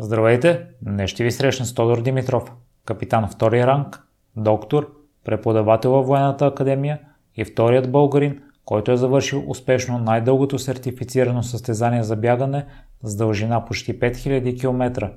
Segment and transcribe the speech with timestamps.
[0.00, 0.66] Здравейте!
[0.82, 2.52] Днес ще ви срещна с Тодор Димитров,
[2.84, 4.02] капитан втори ранг,
[4.36, 4.92] доктор,
[5.24, 7.00] преподавател във Военната академия
[7.36, 12.66] и вторият българин, който е завършил успешно най-дългото сертифицирано състезание за бягане
[13.02, 15.10] с дължина почти 5000 км.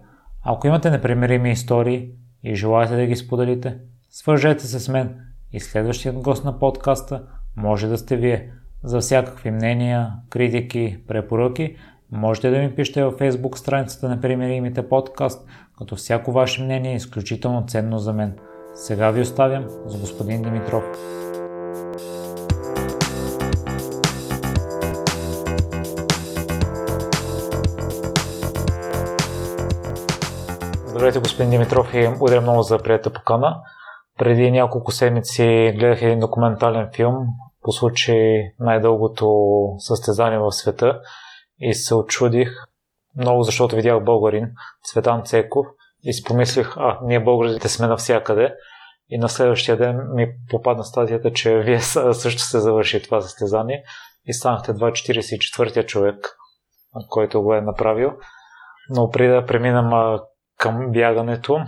[0.44, 2.10] Ако имате непремирими истории
[2.44, 3.78] и желаете да ги споделите,
[4.10, 5.20] свържете се с мен
[5.54, 7.24] и следващият гост на подкаста
[7.56, 8.52] може да сте вие.
[8.84, 11.76] За всякакви мнения, критики, препоръки–
[12.14, 15.48] Можете да ми пишете във Facebook страницата на Примеримите подкаст,
[15.78, 18.38] като всяко ваше мнение е изключително ценно за мен.
[18.74, 20.84] Сега ви оставям с господин Димитров.
[30.86, 33.62] Здравейте, господин Димитров и благодаря много за приятел покана.
[34.18, 37.28] Преди няколко седмици гледах един документален филм
[37.64, 39.28] по случай най-дългото
[39.78, 41.00] състезание в света
[41.62, 42.50] и се очудих
[43.18, 44.52] много, защото видях българин,
[44.84, 45.66] Цветан Цеков,
[46.04, 48.56] и си помислих, а, ние българите сме навсякъде.
[49.10, 53.84] И на следващия ден ми попадна статията, че вие също се завърши това състезание
[54.26, 56.38] и станахте 244-я човек,
[57.10, 58.12] който го е направил.
[58.90, 59.90] Но преди да преминем
[60.58, 61.60] към бягането,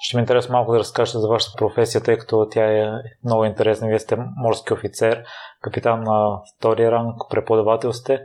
[0.00, 2.90] ще ми интересува малко да разкажете за вашата професия, тъй като тя е
[3.24, 3.88] много интересна.
[3.88, 5.24] Вие сте морски офицер,
[5.60, 8.20] капитан на втори ранг, преподавател сте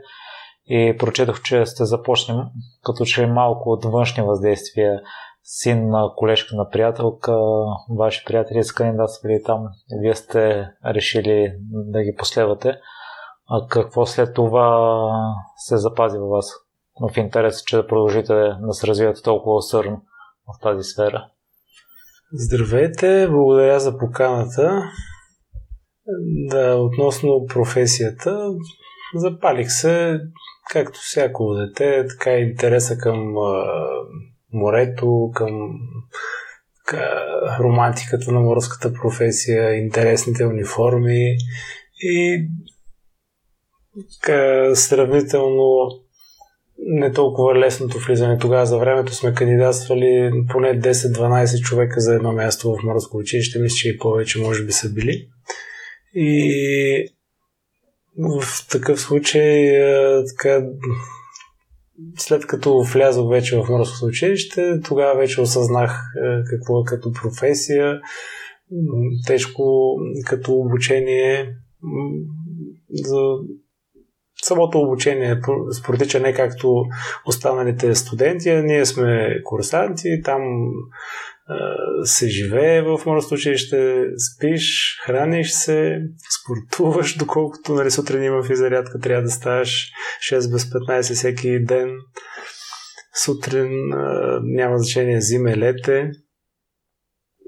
[0.72, 2.40] и прочетох, че сте започнали
[2.84, 5.00] като че малко от външни въздействия.
[5.42, 7.36] Син на колежка на приятелка,
[7.98, 9.68] ваши приятели са кандидатствали там,
[10.00, 12.74] вие сте решили да ги последвате.
[13.48, 15.10] А какво след това
[15.56, 16.52] се запази във вас?
[17.00, 20.02] В интерес, че да продължите да се развивате толкова усърно
[20.46, 21.28] в тази сфера.
[22.32, 24.82] Здравейте, благодаря за поканата.
[26.48, 28.50] Да, относно професията,
[29.14, 30.20] запалих се
[30.70, 33.64] както всяко дете, така и интереса към а,
[34.52, 35.70] морето, към
[37.60, 41.36] романтиката на морската професия, интересните униформи
[42.02, 42.48] и
[44.20, 45.88] така, сравнително
[46.78, 48.38] не толкова лесното влизане.
[48.38, 53.58] Тогава за времето сме кандидатствали поне 10-12 човека за едно място в морско училище.
[53.58, 55.28] Мисля, че и повече може би са били.
[56.14, 57.12] И
[58.18, 59.72] в такъв случай,
[60.28, 60.66] така,
[62.18, 66.02] след като влязох вече в морското училище, тогава вече осъзнах
[66.50, 68.00] какво е като професия,
[69.26, 71.54] тежко като обучение.
[72.92, 73.20] За
[74.42, 75.40] самото обучение
[75.82, 76.84] протича не както
[77.26, 80.42] останалите студенти, а ние сме курсанти, там
[82.04, 86.00] се живее в морското училище, спиш, храниш се,
[86.40, 89.90] спортуваш, доколкото нали, сутрин има физарядка, трябва да ставаш
[90.32, 91.90] 6 без 15 всеки ден.
[93.24, 93.70] Сутрин
[94.42, 96.10] няма значение зиме, лете.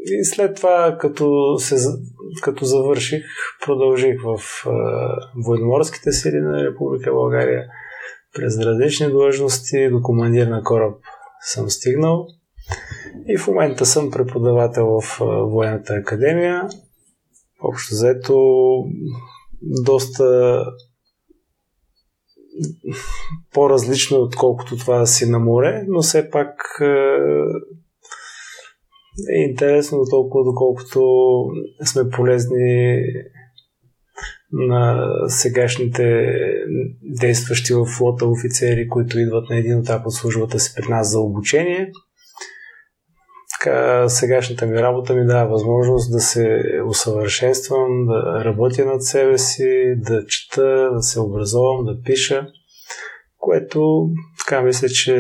[0.05, 1.77] И след това, като, се,
[2.43, 3.25] като завърших,
[3.65, 4.65] продължих в
[5.47, 7.65] военноморските сили на Република България
[8.35, 10.95] през различни длъжности до командир на кораб
[11.41, 12.27] съм стигнал.
[13.29, 15.19] И в момента съм преподавател в
[15.51, 16.69] Военната академия.
[17.63, 18.35] Общо заето
[19.63, 20.59] доста
[23.53, 26.79] по-различно, отколкото това да си на море, но все пак
[29.35, 31.03] е интересно толкова, доколкото
[31.85, 33.03] сме полезни
[34.53, 36.33] на сегашните
[37.03, 41.21] действащи в флота офицери, които идват на един етап от службата си при нас за
[41.21, 41.93] обучение–
[43.63, 49.95] така, сегашната ми работа ми дава възможност да се усъвършенствам, да работя над себе си,
[49.97, 52.47] да чета, да се образовам, да пиша,
[53.39, 54.09] което
[54.39, 55.17] така мисля, че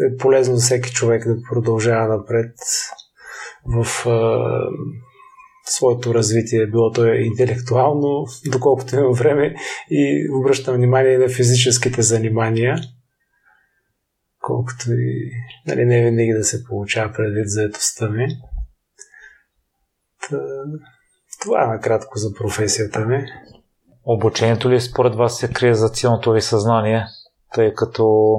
[0.00, 2.54] е полезно за всеки човек да продължава напред
[3.66, 4.48] в а,
[5.66, 9.54] своето развитие, било то е интелектуално, доколкото имам време
[9.90, 12.76] и обръщам внимание на физическите занимания–
[14.42, 15.30] колкото и
[15.66, 18.26] нали, не винаги да се получава предвид заедостта ми.
[20.28, 20.38] Та,
[21.42, 23.24] това е накратко за професията ми.
[24.04, 27.06] Обучението ли според вас се крие за цялото ви съзнание,
[27.54, 28.34] тъй като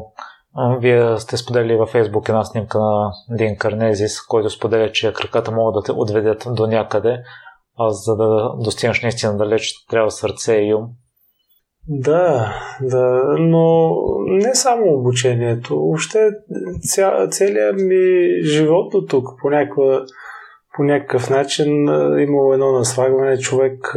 [0.80, 5.74] вие сте споделили във Фейсбук една снимка на Дин Карнезис, който споделя, че краката могат
[5.74, 7.24] да те отведят до някъде,
[7.80, 10.90] а за да достигнеш наистина далеч, трябва сърце и ум.
[11.88, 13.96] Да, да, но
[14.26, 16.30] не само обучението, въобще
[16.82, 20.06] ця, целият ми живот до тук по, някаква,
[20.76, 21.72] по някакъв начин
[22.20, 23.96] имало едно наслагване човек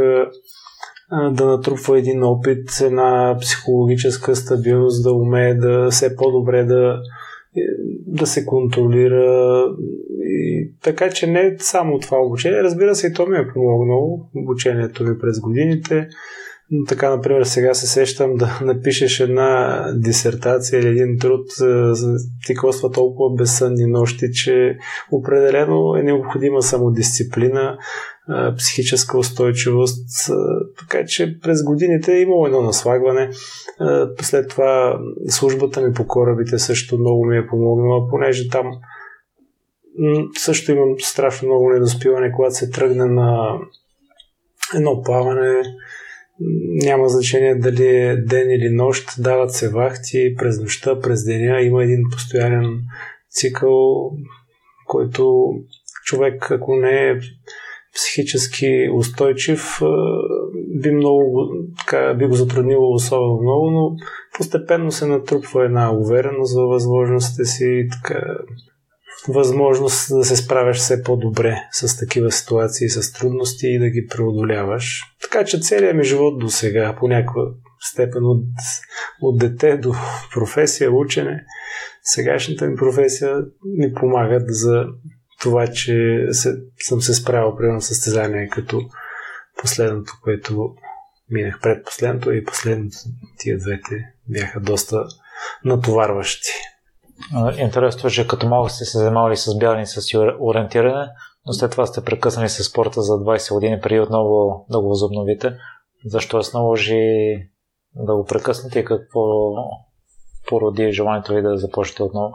[1.32, 7.00] да натрупва един опит, една психологическа стабилност, да умее да все по-добре да
[8.06, 9.64] да се контролира.
[10.20, 12.62] И, така че не само това обучение.
[12.62, 14.28] Разбира се, и то ми е помогнало.
[14.34, 16.08] Обучението ми през годините.
[16.88, 21.46] Така, например, сега се сещам да напишеш една дисертация или един труд,
[22.46, 24.78] ти коства толкова безсънни нощи, че
[25.12, 27.78] определено е необходима самодисциплина,
[28.58, 30.08] психическа устойчивост.
[30.78, 33.30] Така че през годините е имало едно наслагване.
[34.20, 34.98] След това
[35.28, 38.70] службата ми по корабите също много ми е помогнала, понеже там
[40.38, 43.58] също имам страшно много недоспиване, когато се тръгне на
[44.74, 45.62] едно плаване,
[46.84, 51.60] няма значение дали е ден или нощ, дават се вахти през нощта, през деня.
[51.60, 52.80] Има един постоянен
[53.30, 54.10] цикъл,
[54.86, 55.50] който
[56.04, 57.18] човек, ако не е
[57.94, 59.80] психически устойчив,
[60.82, 63.96] би, много, така, би го затруднило особено много, но
[64.36, 68.20] постепенно се натрупва една увереност във възможностите си, така,
[69.28, 75.02] възможност да се справяш все по-добре с такива ситуации, с трудности и да ги преодоляваш.
[75.22, 77.42] Така че целият ми живот до сега, по някаква
[77.80, 78.44] степен от,
[79.20, 79.94] от дете до
[80.34, 81.44] професия, учене,
[82.02, 84.84] сегашната ми професия ми помагат за
[85.40, 88.80] това, че се, съм се справил при едно състезание като
[89.62, 90.74] последното, което
[91.30, 92.96] минах пред последното и последното
[93.38, 95.04] тия двете бяха доста
[95.64, 96.50] натоварващи.
[97.58, 101.08] Интересно е, че като малко сте се занимавали с бягане и с ориентиране,
[101.46, 105.56] но след това сте прекъснали с спорта за 20 години преди отново да го възобновите.
[106.06, 107.02] Защо се наложи
[107.94, 109.20] да го прекъснете и какво
[110.48, 112.34] породи желанието ви да започнете отново?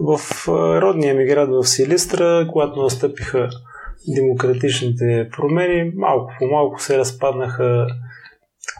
[0.00, 0.48] В
[0.80, 3.48] родния ми град в Силистра, когато настъпиха
[4.14, 7.86] демократичните промени, малко по малко се разпаднаха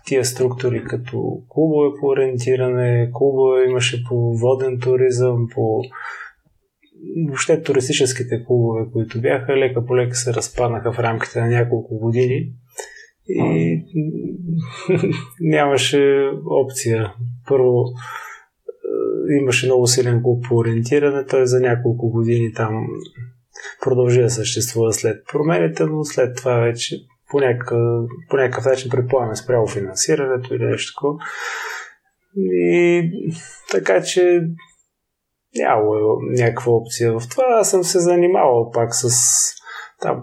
[0.08, 5.82] тия структури като клубове по ориентиране, клубове имаше по воден туризъм, по
[7.26, 12.52] въобще туристическите клубове, които бяха, лека по лека се разпаднаха в рамките на няколко години
[13.28, 13.82] и
[15.40, 17.12] нямаше опция.
[17.48, 17.84] Първо
[19.28, 22.86] е, имаше много силен клуб по ориентиране, той за няколко години там
[23.82, 26.96] продължи да съществува след промените, но след това вече
[27.30, 27.80] по някакъв,
[28.30, 31.18] по някакъв начин предполагаме спрямо финансирането или нещо такова.
[32.36, 33.10] И
[33.70, 34.40] така че
[35.56, 36.00] нямало е
[36.42, 37.44] някаква опция в това.
[37.48, 39.08] Аз съм се занимавал пак с
[40.00, 40.22] там,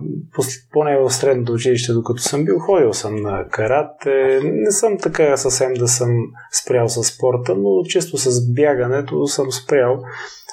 [0.72, 4.40] поне в средното училище, докато съм бил, ходил съм на карате.
[4.44, 6.10] Не съм така съвсем да съм
[6.52, 10.00] спрял с спорта, но често с бягането съм спрял.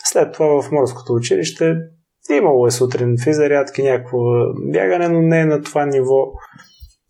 [0.05, 1.75] След това в морското училище
[2.31, 4.19] Имало е сутрин физарядки, някакво
[4.73, 6.33] бягане, но не е на това ниво,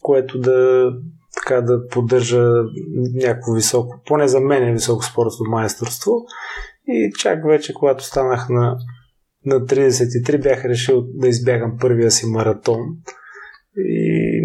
[0.00, 0.90] което да,
[1.34, 2.44] така, да поддържа
[3.14, 6.12] някакво високо, поне за мен е високо спортно майсторство.
[6.86, 8.76] И чак вече, когато станах на,
[9.46, 12.80] на 33, бях решил да избягам първия си маратон.
[13.76, 14.40] И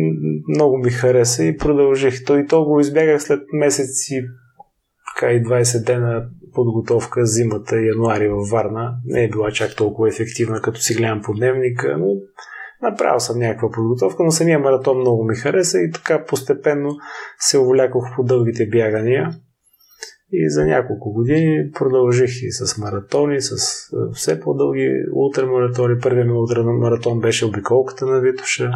[0.48, 2.26] много ми хареса и продължих.
[2.26, 4.22] То и то го избягах след месеци
[5.18, 8.96] така и 20 дена подготовка зимата януари във Варна.
[9.06, 12.08] Не е била чак толкова ефективна, като си гледам по дневника, но
[12.82, 16.96] направил съм някаква подготовка, но самия маратон много ми хареса и така постепенно
[17.40, 19.32] се увлякох по дългите бягания.
[20.32, 23.56] И за няколко години продължих и с маратони, с
[24.14, 26.00] все по-дълги ултрамаратони.
[26.00, 28.72] Първият ми ултрамаратон беше обиколката на Витоша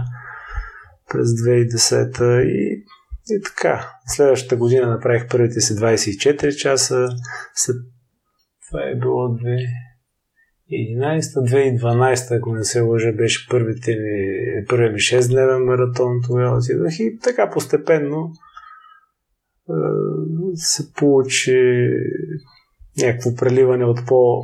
[1.10, 2.86] през 2010 и
[3.32, 7.08] и така, следващата година направих първите си 24 часа,
[7.56, 7.76] след
[8.70, 9.38] това е било
[10.72, 17.20] 2011-2012, ако не се лъжа, беше първите ми, първият ми 6-дневен маратон, тогава отидох и
[17.24, 18.32] така постепенно
[19.70, 19.74] е,
[20.56, 21.90] се получи
[22.98, 24.44] някакво преливане от по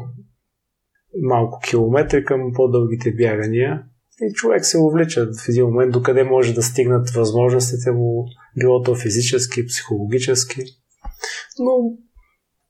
[1.22, 3.84] малко километри към по-дългите бягания.
[4.22, 8.26] И човек се увлича в един момент докъде може да стигнат възможностите му,
[8.60, 10.62] било то физически, психологически.
[11.60, 11.98] Но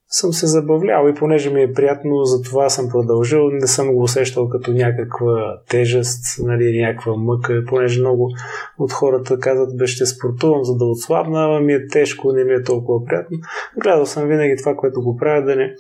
[0.10, 3.50] съм се забавлял и понеже ми е приятно, за това съм продължил.
[3.52, 8.30] Не съм го усещал като някаква тежест, нали, някаква мъка, понеже много
[8.78, 12.64] от хората казват, бе ще спортувам, за да отслабна, ми е тежко, не ми е
[12.64, 13.38] толкова приятно.
[13.78, 15.76] Гледал съм винаги това, което го правя, да не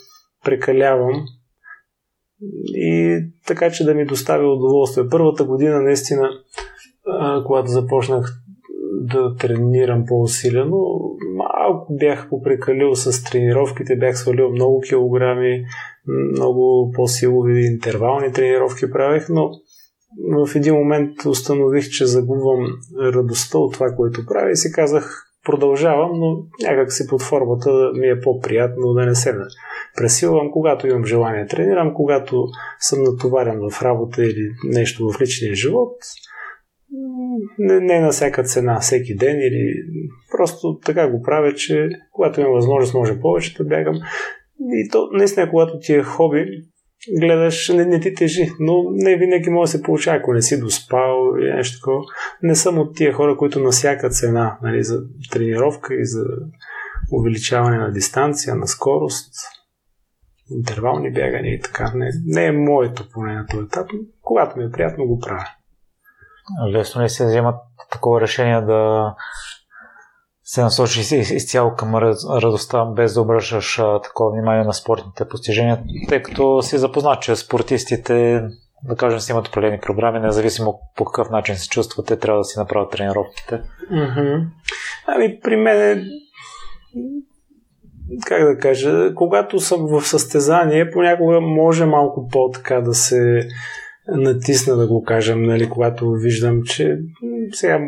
[0.46, 1.26] прекалявам
[2.65, 5.03] и така, че да ми достави удоволствие.
[5.12, 6.29] Първата година, наистина,
[7.46, 8.34] когато започнах
[9.01, 10.77] да тренирам по-усилено,
[11.36, 15.65] малко бях попрекалил с тренировките, бях свалил много килограми,
[16.32, 19.51] много по-силови интервални тренировки правех, но
[20.46, 22.65] в един момент установих, че загубвам
[23.01, 28.08] радостта от това, което правя и си казах, продължавам, но някак си под формата ми
[28.08, 29.34] е по-приятно да не се
[29.98, 32.46] пресилвам, когато имам желание тренирам, когато
[32.80, 35.94] съм натоварен в работа или нещо в личния живот,
[37.58, 39.74] не, не на всяка цена, всеки ден или
[40.32, 43.96] просто така го правя, че когато имам възможност, може повече да бягам.
[44.60, 46.46] И то, наистина, когато ти е хоби,
[47.20, 50.60] гледаш, не, не ти тежи, но не винаги може да се получава, ако не си
[50.60, 52.01] доспал или нещо такова.
[52.44, 55.00] Не съм от тия хора, които на всяка цена, нали, за
[55.32, 56.24] тренировка и за
[57.12, 59.34] увеличаване на дистанция, на скорост,
[60.51, 61.92] интервални бягания и така.
[61.96, 65.48] Не, не е моето поне на този етап, но когато ми е приятно го правя.
[66.72, 67.56] Лесно ли се вземат
[67.92, 69.13] такова решение да
[70.44, 76.62] се насочи изцяло към радостта, без да обръщаш такова внимание на спортните постижения, тъй като
[76.62, 78.44] си запознат, че спортистите,
[78.84, 82.44] да кажем, си имат определени програми, независимо по какъв начин се чувстват, те трябва да
[82.44, 83.62] си направят тренировките.
[83.92, 84.48] Mm-hmm.
[85.08, 86.04] Ами при мен е
[88.26, 93.48] как да кажа, когато съм в състезание, понякога може малко по-така да се
[94.08, 97.00] натисна, да го кажем, нали, когато виждам, че
[97.52, 97.80] сега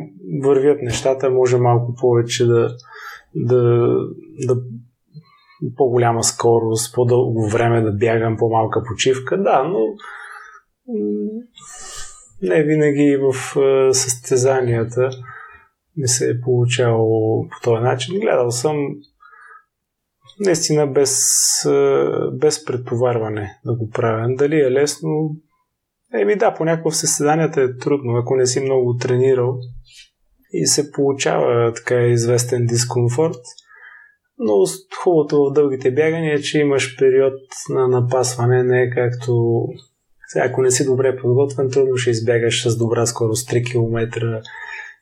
[0.44, 2.70] вървят нещата, може малко повече да,
[3.36, 3.88] да,
[4.48, 4.56] да
[5.78, 9.38] по-голяма скорост, по-дълго време да бягам, по-малка почивка.
[9.38, 9.80] Да, но
[12.42, 13.34] не винаги в
[13.94, 15.10] състезанията
[15.98, 18.20] ми се е получавало по този начин.
[18.20, 18.76] Гледал съм
[20.40, 21.20] наистина без,
[22.34, 24.28] без претоварване да го правя.
[24.36, 25.36] Дали е лесно?
[26.14, 29.58] Еми да, понякога в съседанията е трудно, ако не си много тренирал
[30.54, 33.42] и се получава така известен дискомфорт.
[34.38, 34.54] Но
[35.04, 39.64] хубавото в дългите бягания е, че имаш период на напасване, не е както
[40.28, 44.42] сега, ако не си добре подготвен, трудно ще избягаш с добра скорост 3 км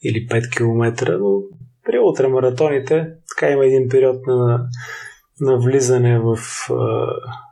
[0.04, 1.42] или 5 км, но
[1.86, 4.68] при ултрамаратоните така има един период на,
[5.42, 6.38] на влизане в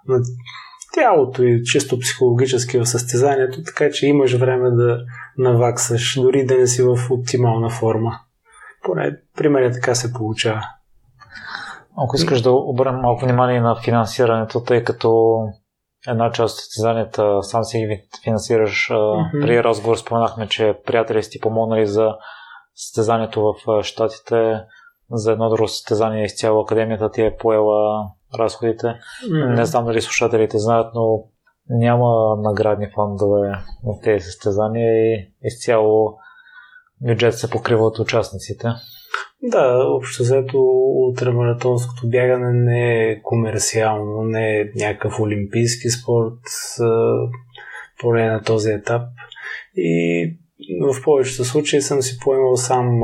[0.08, 0.20] на
[0.94, 5.00] тялото и чисто психологически в състезанието, така че имаш време да
[5.38, 8.20] наваксаш, дори да не си в оптимална форма.
[8.84, 10.62] Поне при мен така се получава.
[11.98, 15.38] Ако искаш да обърнем малко внимание на финансирането, тъй като
[16.08, 18.90] една част от състезанията сам си ги финансираш.
[18.90, 19.42] Mm-hmm.
[19.42, 22.10] При разговор споменахме, че приятели сте помогнали за
[22.76, 24.60] състезанието в Штатите.
[25.12, 28.10] За едно друго състезание изцяло академията ти е поела
[28.40, 28.86] разходите.
[28.86, 29.56] Mm-hmm.
[29.56, 31.24] Не знам дали слушателите знаят, но
[31.70, 33.52] няма наградни фондове
[33.84, 36.18] в тези състезания и изцяло
[37.02, 38.68] бюджет се покрива от участниците.
[39.44, 40.58] Да, общо взето
[40.96, 46.40] ултрамаратонското бягане не е комерциално, не е някакъв олимпийски спорт,
[48.02, 49.02] поне на този етап.
[49.76, 50.38] И
[50.82, 53.02] в повечето случаи съм си поемал сам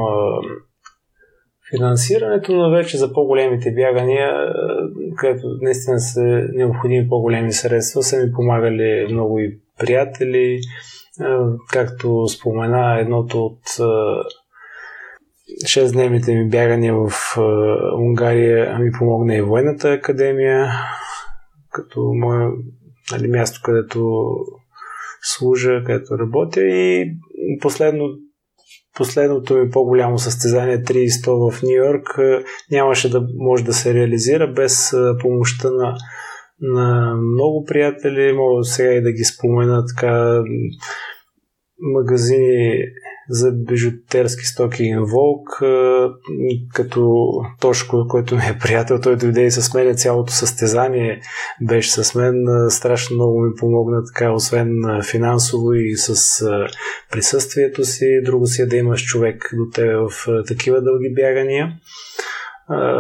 [1.75, 4.32] финансирането, но вече за по-големите бягания,
[5.18, 6.22] където наистина са
[6.54, 10.60] необходими по-големи средства, са ми помагали много и приятели.
[11.72, 13.60] Както спомена, едното от
[15.66, 17.12] 6-дневните ми бягания в
[17.98, 20.68] Унгария ми помогна и военната академия,
[21.72, 22.48] като мое
[23.12, 24.24] нали, място, където
[25.22, 27.18] служа, където работя и
[27.62, 28.10] последно
[28.95, 32.19] последното ми по-голямо състезание 300 в Нью Йорк
[32.71, 35.95] нямаше да може да се реализира без помощта на,
[36.60, 38.33] на много приятели.
[38.33, 40.43] Мога сега и да ги спомена така
[41.79, 42.77] магазини
[43.30, 45.50] за бижутерски стоки Инволк,
[46.74, 51.22] като Тошко, който ми е приятел, той дойде и с мен цялото състезание
[51.62, 52.46] беше с мен.
[52.70, 54.72] Страшно много ми помогна така, освен
[55.12, 56.46] финансово и с
[57.12, 58.06] присъствието си.
[58.25, 61.74] Друго си е да имаш човек до тебе в такива дълги бягания.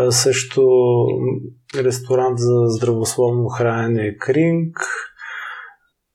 [0.09, 0.61] Също
[1.75, 4.77] ресторант за здравословно хранене Кринг,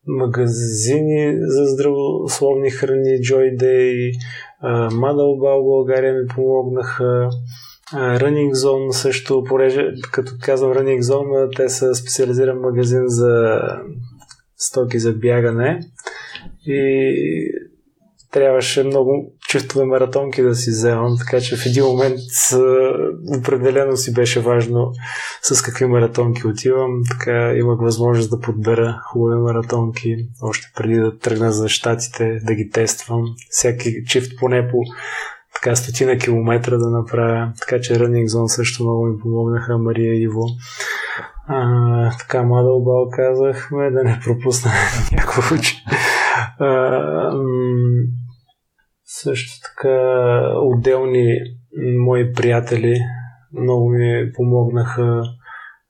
[0.07, 4.13] магазини за здравословни храни, Joy Day,
[4.93, 7.29] Мадалбал България ми помогнаха,
[7.95, 13.61] Running Zone също, понеже като казвам Running Zone, те са специализиран магазин за
[14.57, 15.81] стоки за бягане.
[16.67, 17.13] И
[18.33, 22.19] трябваше много чувствове маратонки да си вземам, така че в един момент
[23.39, 24.93] определено си беше важно
[25.43, 27.01] с какви маратонки отивам.
[27.11, 32.71] Така имах възможност да подбера хубави маратонки, още преди да тръгна за щатите, да ги
[32.71, 33.25] тествам.
[33.51, 34.83] Всяки чифт поне по
[35.55, 37.53] така стотина километра да направя.
[37.61, 40.47] Така че Running Zone също много ми помогнаха, Мария и Иво.
[41.49, 44.71] А, така, Мадълбал казахме, да не пропусна
[45.59, 45.85] учи.
[49.27, 49.99] Също така
[50.63, 51.39] отделни
[51.99, 52.99] мои приятели
[53.53, 55.23] много ми помогнаха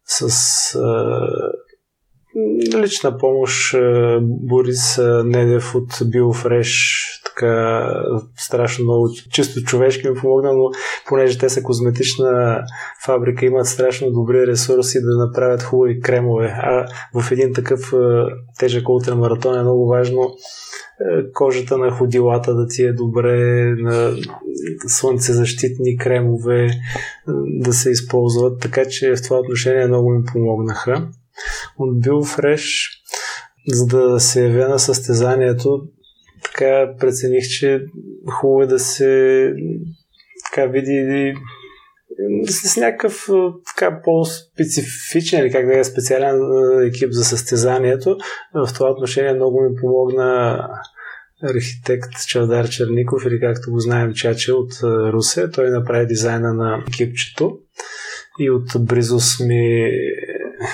[0.05, 0.79] с
[2.77, 3.75] лична помощ.
[4.21, 7.03] Борис Недев от Биофреш
[7.37, 7.93] така
[8.37, 10.71] страшно много чисто човешки ми помогна, но
[11.07, 12.63] понеже те са козметична
[13.05, 16.55] фабрика, имат страшно добри ресурси да направят хубави кремове.
[16.57, 16.87] А
[17.21, 17.93] в един такъв
[18.59, 20.35] тежък ултрамаратон е много важно
[21.33, 24.13] кожата на ходилата да ти е добре, на
[24.87, 26.71] слънцезащитни кремове
[27.61, 31.09] да се използват, така че в това отношение много ми помогнаха.
[31.79, 32.91] От Биофреш,
[33.69, 35.83] за да се явя на състезанието,
[36.47, 37.85] така прецених, че
[38.31, 39.53] хубаво е да се
[40.51, 41.35] така види
[42.47, 43.29] с някакъв
[43.75, 46.41] така по-специфичен или как да е специален
[46.87, 48.17] екип за състезанието.
[48.55, 50.61] В това отношение много ми помогна
[51.43, 55.51] архитект Чавдар Черников или както го знаем Чаче от Русе.
[55.51, 57.59] Той направи дизайна на екипчето
[58.41, 59.91] и от Бризус ми,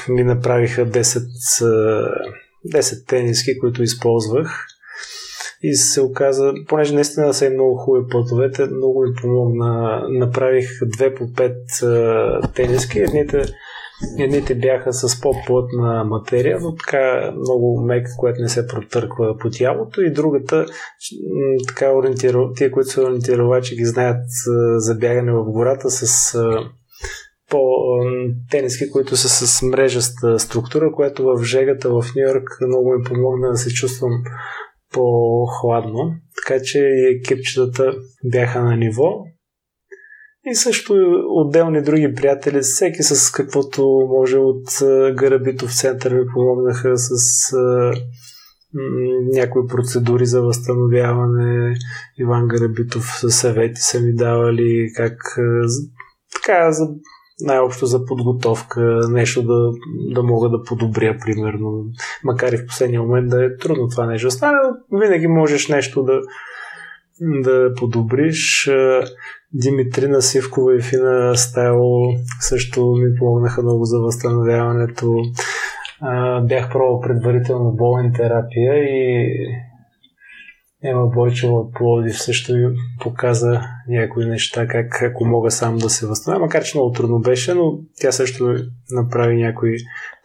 [0.08, 2.22] ми направиха 10,
[2.66, 4.66] 10 тениски, които използвах
[5.62, 10.02] и се оказа, понеже наистина са и много хубави платовете, много ми помогна.
[10.08, 11.56] Направих две по пет
[12.54, 12.98] тениски.
[12.98, 13.42] Едните,
[14.18, 20.00] едните бяха с по-плътна материя, но така много мека, което не се протърква по тялото
[20.00, 20.66] и другата,
[21.68, 22.50] така ориентиров...
[22.56, 24.24] тия, които са ориентировачи, ги знаят
[24.76, 26.38] за бягане в гората с
[27.50, 27.58] по
[28.50, 33.50] тениски, които са с мрежаста структура, което в жегата в Нью Йорк много ми помогна
[33.50, 34.12] да се чувствам
[34.92, 37.92] по-хладно, така че екипчетата
[38.24, 39.24] бяха на ниво.
[40.46, 40.94] И също
[41.28, 44.68] отделни други приятели, всеки с каквото може от
[45.14, 47.52] Гарабитов център ми помогнаха с
[49.32, 51.74] някои процедури за възстановяване.
[52.18, 55.38] Иван Гарабитов съвети са ми давали как
[56.32, 56.88] така за
[57.42, 59.72] най-общо за подготовка, нещо да,
[60.14, 61.84] да мога да подобря, примерно.
[62.24, 64.58] Макар и в последния момент да е трудно това нещо стане,
[64.92, 66.20] винаги можеш нещо да,
[67.20, 68.70] да подобриш.
[69.54, 72.02] Димитрина Сивкова и Фина Стайл
[72.40, 75.22] също ми помогнаха много за възстановяването.
[76.42, 79.28] Бях пробвал предварително болен терапия и
[80.84, 86.06] Ема Бойчева от Плодив също ми показа някои неща, как ако мога сам да се
[86.06, 88.56] възстановя, макар че много трудно беше, но тя също
[88.90, 89.76] направи някои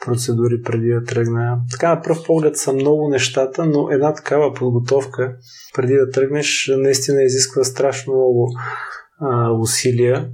[0.05, 1.59] процедури преди да тръгна.
[1.71, 5.35] Така на пръв поглед са много нещата, но една такава подготовка
[5.75, 8.49] преди да тръгнеш наистина изисква страшно много
[9.19, 10.29] а, усилия.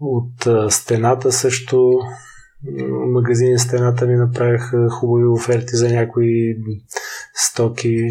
[0.00, 2.00] От а, стената също
[3.12, 6.56] магазини стената ми направиха хубави оферти за някои
[7.34, 8.08] стоки,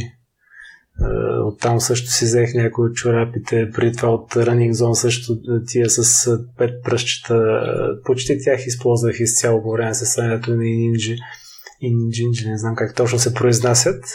[1.45, 5.33] оттам също си взех някои от чорапите, при това от Running Zone също
[5.67, 6.27] тия с
[6.57, 7.61] пет пръщчета.
[8.05, 11.17] Почти тях използвах изцяло по време състоянието на Ninja.
[11.81, 14.05] Инджинджи, не знам как точно се произнасят,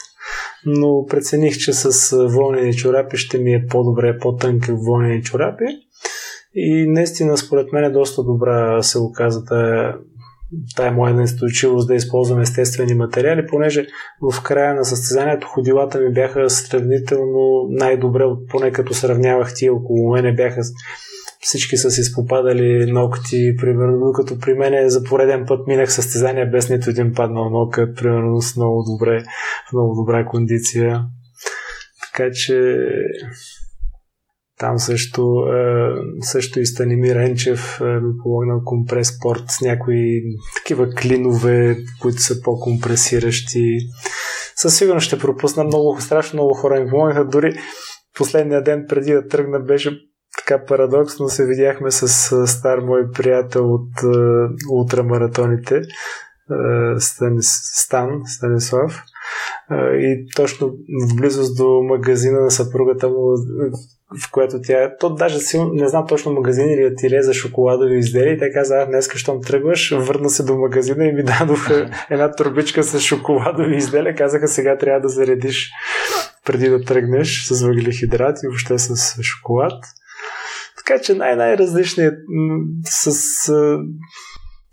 [0.66, 5.64] но прецених, че с вълнени чорапи ще ми е по-добре, по-тънки вълнени чорапи.
[6.54, 9.94] И наистина, според мен е доста добра се оказа тая
[10.76, 13.86] тая моя настойчивост да използвам естествени материали, понеже
[14.32, 20.34] в края на състезанието ходилата ми бяха сравнително най-добре, поне като сравнявах тия около мене
[20.34, 20.62] бяха
[21.40, 26.70] всички са си спопадали ногти, примерно, докато при мен за пореден път минах състезания без
[26.70, 29.24] нито един паднал ногът, примерно с много добре,
[29.68, 31.04] в много добра кондиция.
[32.06, 32.78] Така че
[34.58, 35.88] там също, е,
[36.20, 40.22] също и Станимир Енчев е, ми помогна компреспорт с някои
[40.56, 43.78] такива клинове, които са по-компресиращи.
[44.56, 47.24] Със сигурност ще пропусна много, страшно много хора ми помогнаха.
[47.24, 47.58] Дори
[48.16, 50.00] последния ден преди да тръгна беше
[50.38, 52.08] така парадоксно се видяхме с
[52.46, 54.16] стар мой приятел от е,
[54.72, 55.80] ултрамаратоните
[56.98, 59.02] Станис, Стан Станислав
[59.94, 60.68] и точно
[61.10, 63.36] в близост до магазина на съпругата му
[64.16, 68.32] в което тя, то даже си, не знам точно магазин или ателие за шоколадови изделия
[68.32, 72.82] и те каза, днес, щом тръгваш, върна се до магазина и ми дадоха една турбичка
[72.82, 75.70] с шоколадови изделия, казаха сега трябва да заредиш
[76.44, 79.84] преди да тръгнеш с въглехидрат и въобще с шоколад.
[80.76, 82.14] Така че най-най-различният
[82.84, 83.12] с,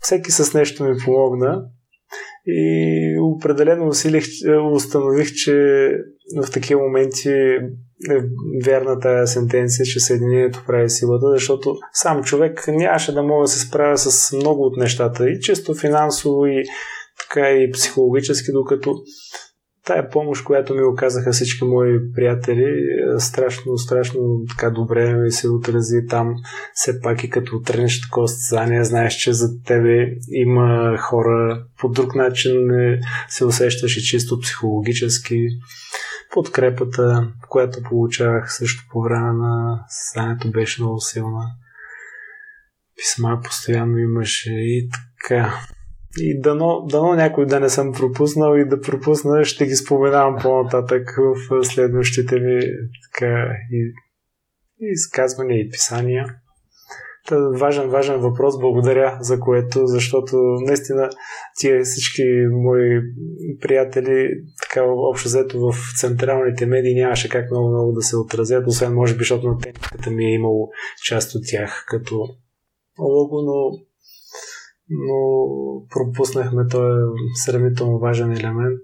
[0.00, 1.64] всеки с нещо ми помогна
[2.46, 4.24] и определено усилих,
[4.72, 5.88] установих, че
[6.42, 7.58] в такива моменти
[8.10, 8.18] е
[8.64, 13.66] вярна тая сентенция, че съединението прави силата, защото сам човек нямаше да може да се
[13.66, 16.64] справя с много от нещата, и чисто финансово, и
[17.20, 18.94] така и психологически, докато
[19.86, 22.66] тая помощ, която ми оказаха всички мои приятели,
[23.18, 26.34] страшно, страшно така добре ми се отрази там.
[26.74, 32.14] Все пак и като тренеш такова състезание, знаеш, че за тебе има хора по друг
[32.14, 32.52] начин
[33.28, 35.46] се усещаш и чисто психологически.
[36.32, 41.44] Подкрепата, която получавах също по време на състезанието беше много силна.
[42.96, 45.54] Писма постоянно имаше и така.
[46.18, 51.08] И дано, дано някой да не съм пропуснал и да пропусна, ще ги споменавам по-нататък
[51.50, 52.60] в следващите ми
[53.12, 53.92] така, и,
[54.80, 56.36] и изказвания и писания.
[57.30, 60.36] Важен, важен въпрос, благодаря за което, защото
[60.66, 61.10] наистина
[61.58, 63.00] тия всички мои
[63.60, 64.28] приятели,
[64.62, 69.14] така общо взето в централните медии нямаше как много много да се отразят, освен може
[69.14, 70.68] би, защото на техниката ми е имало
[71.04, 72.14] част от тях като
[72.98, 73.86] лого, но
[74.90, 75.16] но
[75.90, 77.00] пропуснахме този
[77.34, 78.80] сравнително важен елемент.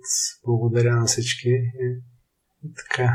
[0.46, 1.48] Благодаря на всички.
[1.48, 2.02] И
[2.76, 3.14] така.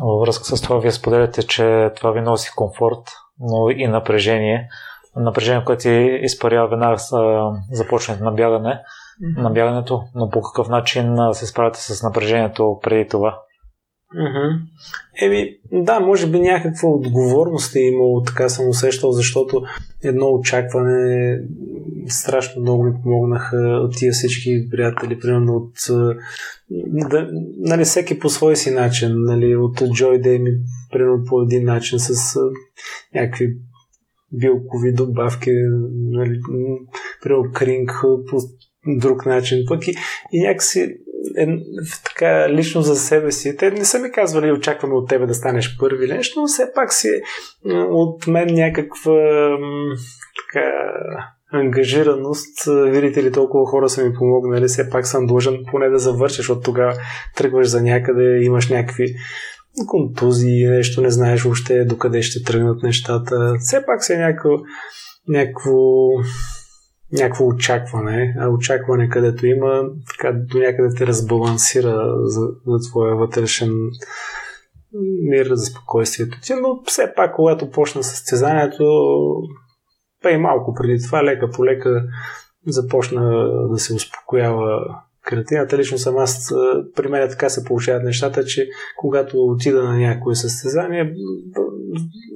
[0.00, 3.08] Във връзка с това, вие споделяте, че това ви носи комфорт,
[3.40, 4.68] но и напрежение.
[5.16, 7.16] Напрежение, което ти изпарява веднага с
[7.70, 8.80] започването на бягане,
[9.20, 13.40] на бягането, но по какъв начин се справяте с напрежението преди това?
[14.14, 14.60] Mm-hmm.
[15.22, 19.62] Еми, да, може би някаква отговорност е имало, така съм усещал, защото
[20.04, 21.38] едно очакване
[22.08, 25.72] страшно много ми помогнаха от тия всички приятели, примерно от
[27.10, 30.50] да, нали, всеки по свой си начин, нали, от Joy Day ми,
[30.92, 32.38] примерно по един начин с
[33.14, 33.56] някакви
[34.32, 35.50] билкови добавки,
[35.94, 36.40] нали,
[37.22, 37.90] примерно кринг
[38.30, 38.38] по
[39.00, 39.94] друг начин, пък и,
[40.32, 40.96] и някакси
[41.38, 41.46] е,
[42.04, 43.56] така лично за себе си.
[43.56, 46.92] Те не са ми казвали, очакваме от тебе да станеш първи нещо, но все пак
[46.92, 47.08] си
[47.90, 49.12] от мен някаква
[50.46, 50.70] така,
[51.52, 52.58] ангажираност.
[52.66, 56.60] Видите ли, толкова хора са ми помогнали, все пак съм длъжен поне да завършиш, защото
[56.60, 56.94] тогава
[57.36, 59.14] тръгваш за някъде, имаш някакви
[59.86, 63.54] контузии, нещо не знаеш въобще докъде ще тръгнат нещата.
[63.60, 64.50] Все пак се е някакво,
[65.28, 65.72] някакво
[67.12, 73.72] някакво очакване, а очакване където има, така до някъде те разбалансира за, за твоя вътрешен
[75.22, 78.84] мир, за спокойствието ти, но все пак, когато почна състезанието,
[80.22, 82.04] па и малко преди това, лека по лека
[82.66, 84.80] започна да се успокоява
[85.22, 85.78] картината.
[85.78, 86.54] Лично съм аз,
[86.96, 91.14] при мен така се получават нещата, че когато отида на някое състезание,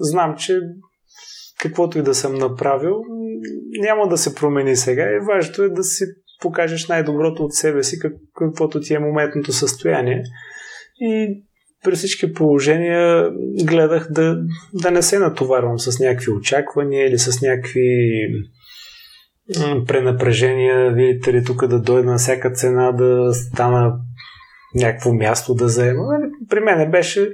[0.00, 0.60] знам, че
[1.58, 2.94] каквото и да съм направил,
[3.80, 5.02] няма да се промени сега.
[5.02, 6.04] И важното е да си
[6.40, 7.98] покажеш най-доброто от себе си,
[8.34, 10.22] каквото ти е моментното състояние.
[11.00, 11.42] И
[11.84, 13.30] при всички положения
[13.64, 14.38] гледах да,
[14.74, 17.88] да не се натоварвам с някакви очаквания или с някакви
[19.86, 23.92] пренапрежения, видите ли, тук да дойда на всяка цена да стана
[24.74, 26.02] някакво място да заема.
[26.02, 27.30] Нали, при мен беше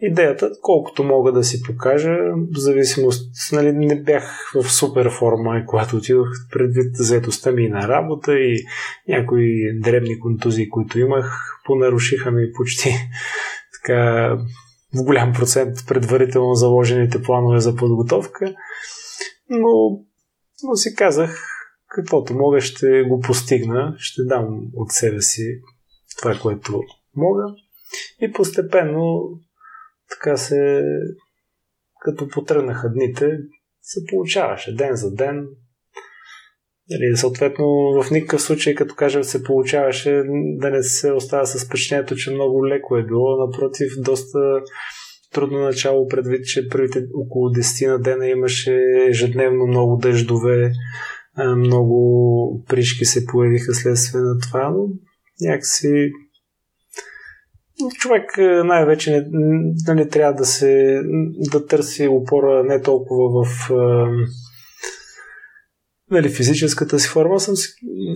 [0.00, 2.16] идеята, колкото мога да си покажа,
[2.54, 8.38] в зависимост, нали, не бях в супер форма, когато отидох предвид заедостта ми на работа
[8.38, 8.64] и
[9.08, 12.90] някои дребни контузии, които имах, понарушиха ми почти
[13.72, 14.38] така
[14.94, 18.54] в голям процент предварително заложените планове за подготовка.
[19.50, 20.00] Но,
[20.62, 21.42] но си казах,
[21.88, 25.60] каквото мога, ще го постигна, ще дам от себе си
[26.18, 26.82] това, което
[27.16, 27.44] мога.
[28.20, 29.30] И постепенно
[30.10, 30.82] така се,
[32.00, 33.38] като потръгнаха дните,
[33.80, 35.46] се получаваше ден за ден.
[36.90, 37.66] Нали, съответно,
[38.02, 40.22] в никакъв случай, като кажем, се получаваше
[40.56, 43.46] да не се остава с впечатлението, че много леко е било.
[43.46, 44.38] Напротив, доста
[45.32, 50.72] трудно начало, предвид, че първите около 10 на дена имаше ежедневно много дъждове,
[51.56, 54.88] много пришки се появиха следствие на това, но
[55.40, 56.10] някакси
[57.98, 59.24] човек е, най-вече не,
[59.88, 61.00] нали, трябва да се
[61.52, 63.74] да търси опора не толкова в е,
[66.10, 67.40] нали, физическата си форма.
[67.40, 67.54] Съм,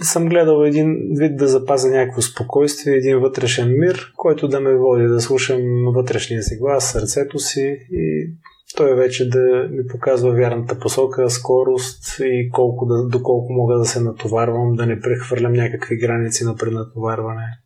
[0.03, 5.07] съм гледал един вид да запазя някакво спокойствие, един вътрешен мир, който да ме води
[5.07, 5.63] да слушам
[5.95, 8.35] вътрешния си глас, сърцето си и
[8.77, 14.01] той вече да ми показва вярната посока, скорост и колко да, доколко мога да се
[14.01, 17.60] натоварвам, да не прехвърлям някакви граници на преднатоварване.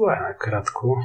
[0.00, 0.96] Това е накратко.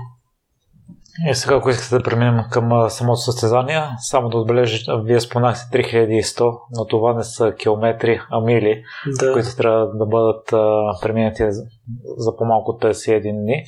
[1.30, 6.60] И сега, ако искате да преминем към самото състезание, само да отбележа, вие спонахте 3100,
[6.78, 8.84] но това не са километри, а мили,
[9.20, 9.34] да.
[9.34, 10.46] които трябва да бъдат
[11.02, 11.44] преминати
[12.18, 13.66] за по-малко от 51 дни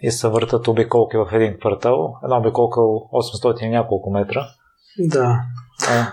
[0.00, 2.14] и се въртат обиколки в един квартал.
[2.24, 4.46] Една обиколка 800 и няколко метра.
[4.98, 5.40] Да.
[5.90, 6.12] А,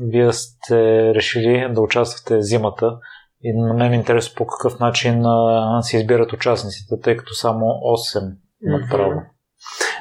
[0.00, 2.98] вие сте решили да участвате зимата
[3.46, 7.64] И на мен е интересно по какъв начин а, се избират участниците, тъй като само
[7.64, 8.32] 8
[8.66, 9.22] имат право.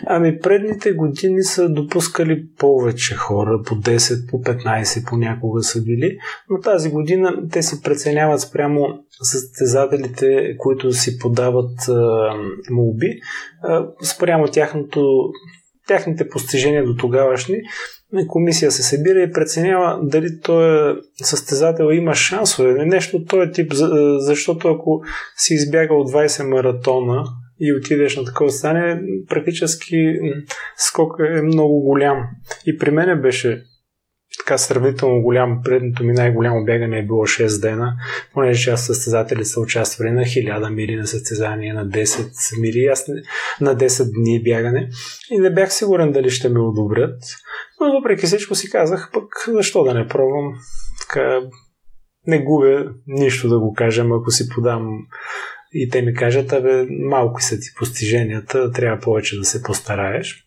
[0.08, 6.17] Ами предните години са допускали повече хора, по 10, по 15 понякога са били,
[6.49, 8.79] но тази година те си преценяват спрямо
[9.21, 12.29] състезателите, които си подават а,
[12.69, 13.19] молби,
[13.63, 15.19] а, спрямо тяхното,
[15.88, 17.55] тяхните постижения до тогавашни.
[18.28, 22.86] Комисия се събира и преценява дали той състезател има шансове.
[22.86, 23.73] Нещо този тип,
[24.17, 25.04] защото ако
[25.38, 27.23] си избягал 20 маратона
[27.60, 30.19] и отидеш на такова стане, практически
[30.78, 32.23] скок е много голям.
[32.65, 33.63] И при мен беше
[34.38, 35.61] така сравнително голям.
[35.63, 37.93] Предното ми най-голямо бягане е било 6 дена,
[38.33, 43.05] понеже част състезатели са участвали на 1000 мили на състезание, на 10 мили, аз
[43.61, 44.89] на 10 дни бягане.
[45.31, 47.19] И не бях сигурен дали ще ме одобрят.
[47.81, 50.53] Но въпреки всичко си казах, пък защо да не пробвам.
[51.01, 51.41] Така,
[52.27, 54.89] не губя нищо да го кажем, ако си подам
[55.73, 60.45] и те ми кажат, абе, малко са ти постиженията, трябва повече да се постараеш.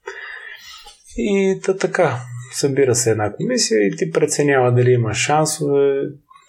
[1.17, 2.21] И та така,
[2.59, 6.03] събира се една комисия и ти преценява дали има шансове,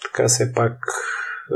[0.03, 0.73] така все пак
[1.51, 1.55] е,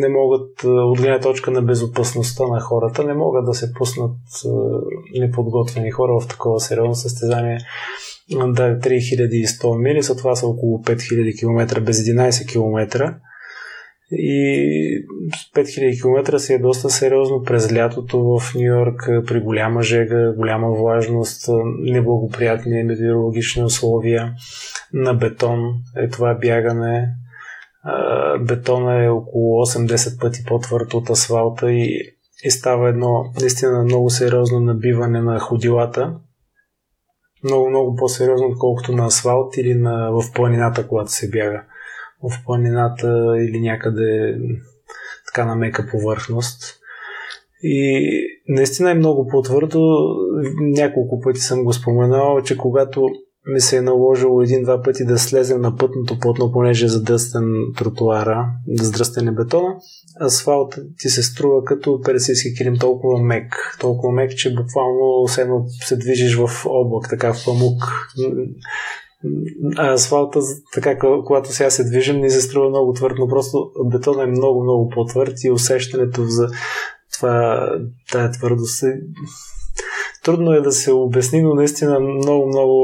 [0.00, 4.16] не могат, е, от гледна точка на безопасността на хората, не могат да се пуснат
[4.44, 7.58] е, неподготвени хора в такова сериозно състезание.
[8.30, 13.14] Да, 3100 мили, са това са около 5000 км без 11 км
[14.10, 15.06] и
[15.54, 20.70] 5000 км си е доста сериозно през лятото в Нью Йорк при голяма жега, голяма
[20.70, 21.48] влажност,
[21.82, 24.34] неблагоприятни метеорологични условия.
[24.92, 25.58] На бетон
[25.96, 27.08] е това бягане.
[28.40, 32.00] Бетона е около 8-10 пъти по-твърд от асфалта и,
[32.44, 36.14] и става едно наистина много сериозно набиване на ходилата.
[37.44, 41.64] Много, много по-сериозно, отколкото на асфалт или на, в планината, когато се бяга
[42.30, 44.38] в планината или някъде
[45.26, 46.80] така на мека повърхност.
[47.62, 48.08] И
[48.48, 49.80] наистина е много по-твърдо.
[50.60, 53.08] Няколко пъти съм го споменал, че когато
[53.46, 57.44] ми се е наложило един-два пъти да слезем на пътното плотно, понеже е задръстен
[57.76, 58.46] тротуара,
[58.80, 59.76] задръстен е бетона,
[60.20, 65.28] асфалт ти се струва като персийски килим толкова мек, толкова мек, че буквално
[65.84, 67.82] се движиш в облак, така в памук
[69.78, 70.40] асфалта,
[70.74, 74.62] така когато сега се движим, ни се струва много твърд, но просто бетон е много,
[74.62, 76.48] много по-твърд и усещането за
[77.18, 77.68] това,
[78.12, 79.00] тая твърдост е
[80.24, 82.76] трудно е да се обясни, но наистина много, много,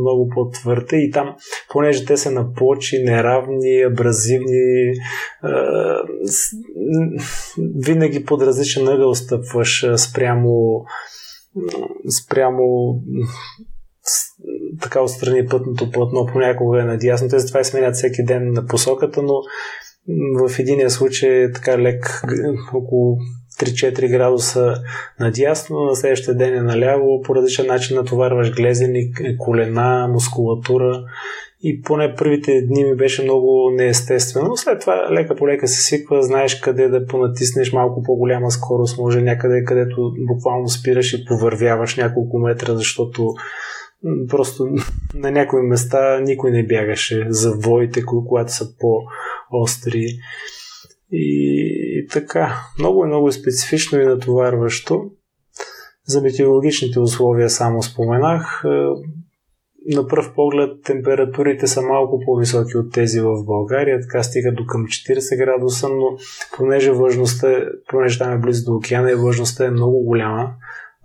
[0.00, 1.34] много по-твърд е и там,
[1.70, 4.94] понеже те са на плочи, неравни, абразивни, е,
[7.86, 10.84] винаги под различен ъгъл стъпваш спрямо
[12.22, 12.64] спрямо
[14.82, 17.28] така отстрани пътното платно понякога е надясно.
[17.28, 19.34] Те затова сменят всеки ден на посоката, но
[20.38, 22.22] в единия случай е така лек,
[22.74, 23.16] около
[23.60, 24.74] 3-4 градуса
[25.20, 31.04] надясно, на следващия ден е наляво, по различен начин натоварваш глезени, колена, мускулатура
[31.66, 34.56] и поне първите дни ми беше много неестествено.
[34.56, 39.20] След това лека по лека се свиква, знаеш къде да понатиснеш малко по-голяма скорост, може
[39.20, 43.34] някъде, където буквално спираш и повървяваш няколко метра, защото
[44.28, 44.68] Просто
[45.14, 50.06] на някои места никой не бягаше за воите, когато са по-остри.
[51.12, 55.10] И, и така, много е много специфично и натоварващо.
[56.06, 58.64] За метеорологичните условия само споменах.
[58.64, 58.68] Е,
[59.86, 64.86] на пръв поглед температурите са малко по-високи от тези в България, така стига до към
[64.86, 66.18] 40 градуса, но
[66.56, 70.50] понеже влажността, понеже там е близо до океана и влажността е много голяма,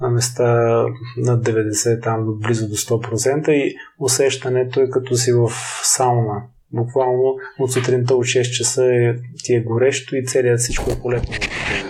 [0.01, 0.85] на места
[1.17, 5.51] над 90, там близо до 100% и усещането е като си в
[5.83, 6.41] сауна.
[6.73, 11.35] Буквално от сутринта от 6 часа е, ти е горещо и целият всичко е полетно.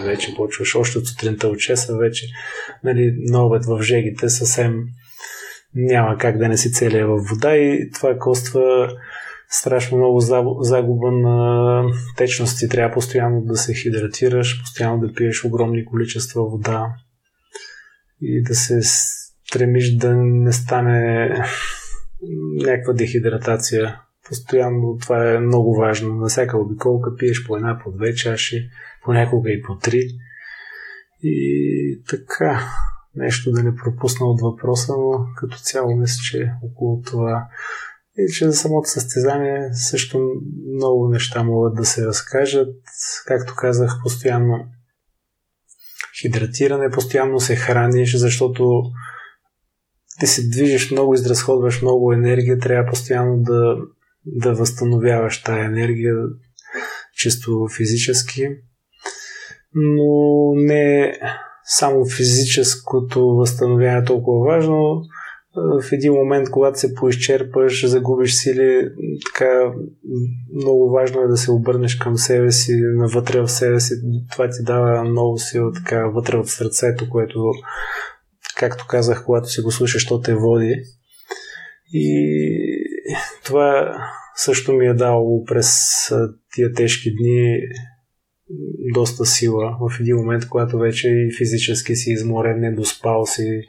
[0.06, 2.26] Вече почваш още от сутринта от 6, вече
[2.84, 4.84] нали, на обед в жегите съвсем
[5.76, 8.90] няма как да не си целия във вода и това коства
[9.50, 10.20] страшно много
[10.62, 11.84] загуба на
[12.18, 12.70] течности.
[12.70, 16.88] Трябва постоянно да се хидратираш, постоянно да пиеш огромни количества вода
[18.22, 21.30] и да се стремиш да не стане
[22.66, 24.02] някаква дехидратация.
[24.28, 26.16] Постоянно това е много важно.
[26.16, 28.70] На всяка обиколка пиеш по една, по две чаши,
[29.04, 30.10] понякога и по три.
[31.24, 32.62] И така,
[33.16, 37.48] нещо да не пропусна от въпроса, но като цяло мисля, че около това
[38.18, 40.20] и че за самото състезание също
[40.76, 42.76] много неща могат да се разкажат.
[43.28, 44.66] Както казах, постоянно
[46.22, 48.84] хидратиране, постоянно се храниш, защото
[50.20, 53.76] ти се движиш много, изразходваш много енергия, трябва постоянно да,
[54.26, 56.16] да възстановяваш тая енергия,
[57.18, 58.48] чисто физически.
[59.74, 61.20] Но не
[61.64, 65.02] само физическото възстановяване е толкова важно.
[65.82, 68.90] В един момент, когато се поизчерпаш, загубиш сили,
[69.26, 69.74] така
[70.56, 73.94] много важно е да се обърнеш към себе си, навътре в себе си.
[74.32, 77.52] Това ти дава много сила така вътре от сърцето, което,
[78.58, 80.76] както казах, когато си го слушаш, то те води.
[81.94, 82.28] И
[83.44, 83.98] това
[84.36, 85.78] също ми е дало през
[86.54, 87.60] тия тежки дни
[88.94, 93.62] доста сила в един момент, когато вече и физически си изморен, не доспал си,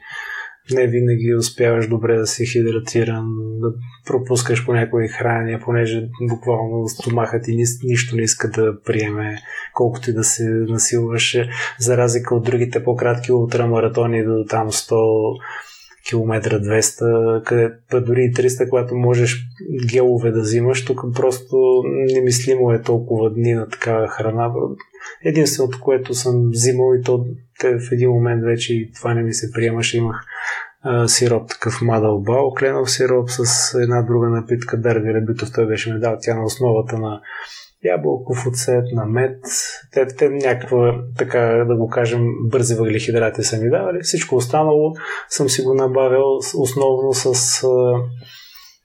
[0.71, 3.25] не винаги успяваш добре да си хидратиран,
[3.59, 3.73] да
[4.07, 9.37] пропускаш по някои храни, понеже буквално стомахът ти нищо не иска да приеме,
[9.73, 11.37] колкото и да се насилваш,
[11.79, 15.39] за разлика от другите по-кратки ултрамаратони до там 100
[16.09, 19.47] километра 200, къде, дори и 300, когато можеш
[19.91, 24.51] гелове да взимаш, тук просто немислимо е толкова дни на такава храна.
[25.25, 27.25] Единственото, което съм взимал и то
[27.59, 30.25] те в един момент вече и това не ми се приемаше, имах
[30.81, 35.99] а, сироп, такъв мадълбал, кленов сироп с една друга напитка, Бергер Битов, той беше ми
[35.99, 37.21] дал тя на основата на
[37.83, 39.39] ябълков оцет, на мед.
[39.93, 44.01] Те, те някаква, така да го кажем, бързи въглехидрати са ми давали.
[44.01, 44.93] Всичко останало
[45.29, 47.67] съм си го набавил основно с а,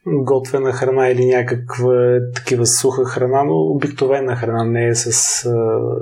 [0.06, 5.50] готвена храна или някаква такива суха храна, но обикновена храна не е с а,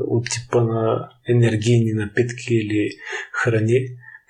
[0.09, 2.91] от типа на енергийни напитки или
[3.33, 3.81] храни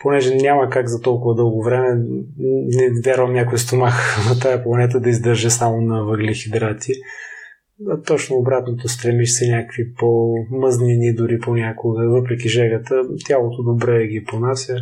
[0.04, 2.04] понеже няма как за толкова дълго време,
[2.38, 3.94] не вярвам някой стомах
[4.28, 6.92] на тая планета да издържа само на въглехидрати.
[7.90, 14.76] А точно обратното, стремиш се някакви по-мъзнини дори понякога, въпреки жегата, тялото добре ги понася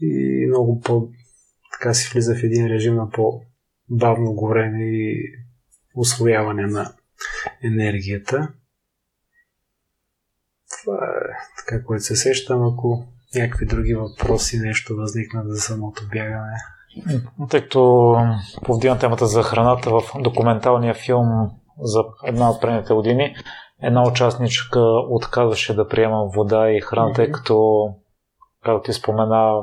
[0.00, 1.08] и много по
[1.72, 3.10] така си влиза в един режим на
[3.88, 5.32] по-бавно горене и
[5.94, 6.92] освояване на
[7.64, 8.48] енергията.
[10.80, 16.56] Това е така, което се сещам, ако някакви други въпроси, нещо възникнат за самото бягане.
[17.50, 18.14] Тъй като
[18.64, 23.36] повдигна темата за храната в документалния филм за една от предните години,
[23.82, 27.88] една участничка отказваше да приема вода и храна, тъй като,
[28.64, 29.62] както ти спомена,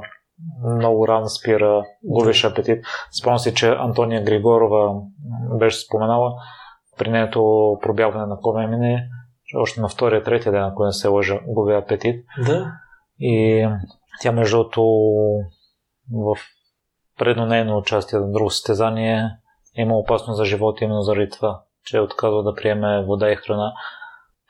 [0.75, 2.85] много рано спира, губиш апетит.
[3.19, 5.01] Спомням си, че Антония Григорова
[5.59, 6.33] беше споменала
[6.97, 7.41] при нето
[7.81, 9.07] пробягване на коме
[9.55, 12.25] още на втория, третия ден, ако не се лъжа, губи апетит.
[12.45, 12.71] Да.
[13.19, 13.67] И
[14.21, 14.81] тя, между другото,
[16.11, 16.37] в
[17.17, 19.29] предно нейно участие на друго състезание
[19.77, 23.73] има опасност за живота именно заради това, че е отказва да приеме вода и храна.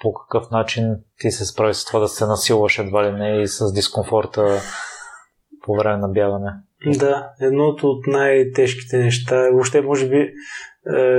[0.02, 3.48] По какъв начин ти се справи с това да се насилваш едва ли не и
[3.48, 4.60] с дискомфорта
[5.66, 6.52] по време на бягане?
[7.00, 10.32] Да, едното от най-тежките неща, въобще може би е,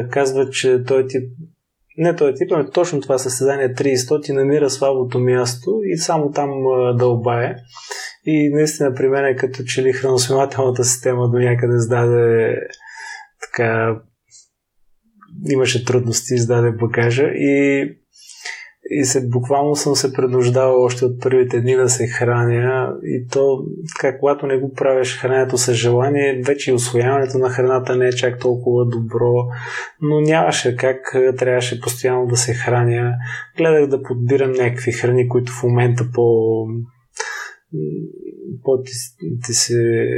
[0.09, 1.23] казва, че той тип
[1.99, 6.51] не той тип, ами точно това състезание 300 ти намира слабото място и само там
[6.97, 7.57] дълбае.
[8.25, 12.57] И наистина при мен е като че ли храносмилателната система до някъде сдаде
[13.43, 13.97] така
[15.51, 17.89] имаше трудности, издаде багажа и
[18.91, 23.65] и се, буквално съм се принуждавал още от първите дни да се храня и то,
[23.97, 28.13] така, когато не го правиш храненето с желание, вече и освояването на храната не е
[28.13, 29.33] чак толкова добро,
[30.03, 33.13] но нямаше как, трябваше постоянно да се храня.
[33.57, 36.57] Гледах да подбирам някакви храни, които в момента по
[38.65, 38.83] по
[39.47, 40.09] ти се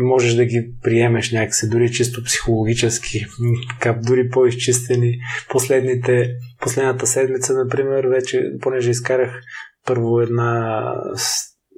[0.00, 3.26] можеш да ги приемеш някакси, дори чисто психологически,
[3.70, 5.18] така, дори по-изчистени.
[5.48, 9.40] Последните, последната седмица, например, вече, понеже изкарах
[9.86, 10.92] първо една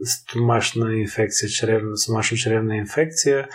[0.05, 3.49] стомашна инфекция, чревна, стомашно-чревна инфекция,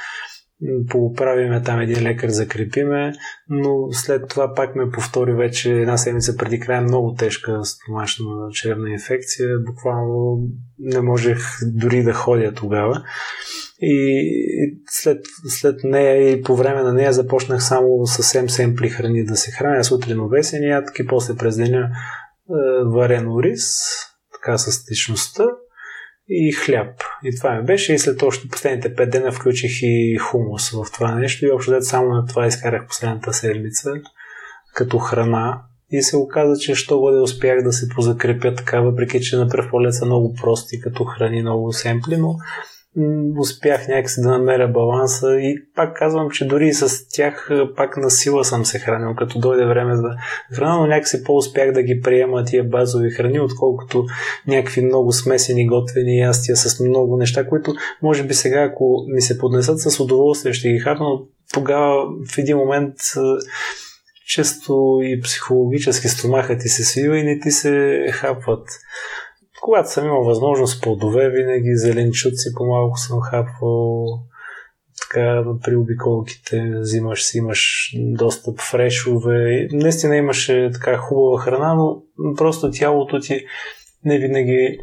[0.90, 3.14] поправиме там един лекар, закрепиме,
[3.50, 8.90] но след това пак ме повтори вече една седмица преди края много тежка стомашна чревна
[8.90, 9.60] инфекция.
[9.60, 10.40] Буквално
[10.80, 13.04] не можех дори да ходя тогава.
[13.82, 19.36] И след, след нея и по време на нея започнах само съвсем семпли храни да
[19.36, 23.84] се храня, сутрин овесен ядки, после през деня е, варено рис,
[24.34, 25.46] така с течността
[26.30, 26.96] и хляб.
[27.24, 27.94] И това ми беше.
[27.94, 31.46] И след още последните 5 дена включих и хумус в това нещо.
[31.46, 33.92] И общо дете само на това изкарах последната седмица
[34.74, 35.62] като храна.
[35.92, 39.70] И се оказа, че що да успях да се позакрепя така, въпреки че на пръв
[39.70, 42.36] поглед са много прости като храни, много семпли, но
[43.38, 48.46] успях някакси да намеря баланса и пак казвам, че дори с тях пак на сила
[48.46, 50.10] съм се хранил, като дойде време за
[50.56, 54.06] храна, но някакси по-успях да ги приема тия базови храни, отколкото
[54.48, 59.38] някакви много смесени, готвени ястия с много неща, които може би сега, ако ми се
[59.38, 61.22] поднесат с удоволствие, ще ги хапна, но
[61.54, 62.94] тогава в един момент
[64.28, 68.68] често и психологически стомахът ти се свива и не ти се хапват.
[69.64, 74.06] Когато съм имал възможност плодове, винаги зеленчуци по-малко съм хапвал.
[75.02, 79.68] Така, при обиколките взимаш си, имаш достъп фрешове.
[79.72, 82.02] Наистина имаше така хубава храна, но
[82.38, 83.46] просто тялото ти
[84.06, 84.80] не винаги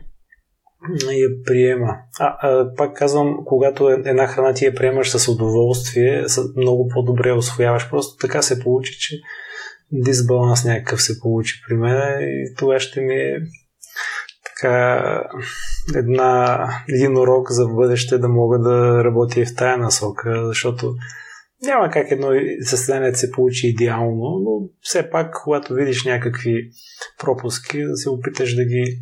[1.10, 1.96] я приема.
[2.18, 6.24] А, а, пак казвам, когато е, една храна ти я приемаш с удоволствие,
[6.56, 7.90] много по-добре освояваш.
[7.90, 9.16] Просто така се получи, че
[9.92, 13.40] дисбаланс някакъв се получи при мен и това ще ми е
[14.60, 15.24] така
[15.96, 20.94] една, един урок за бъдеще да мога да работя и в тая насока, защото
[21.62, 22.28] няма как едно
[22.62, 26.70] състояние да се получи идеално, но все пак, когато видиш някакви
[27.18, 28.98] пропуски, да се опиташ да ги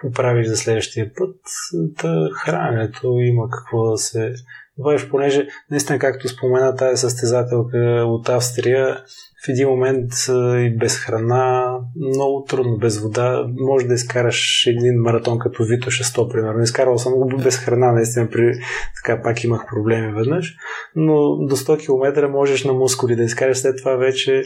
[0.00, 1.36] поправиш за следващия път.
[1.72, 4.34] Да храненето има какво да се
[4.78, 8.96] добавиш, понеже наистина, както спомена тази състезателка от Австрия,
[9.44, 10.12] в един момент
[10.56, 16.32] и без храна, много трудно, без вода, може да изкараш един маратон като Витоша 100,
[16.32, 16.62] примерно.
[16.62, 18.52] Изкарвал съм го без храна, наистина, при...
[18.96, 20.54] така пак имах проблеми веднъж,
[20.96, 24.42] но до 100 км можеш на мускули да изкараш, след това вече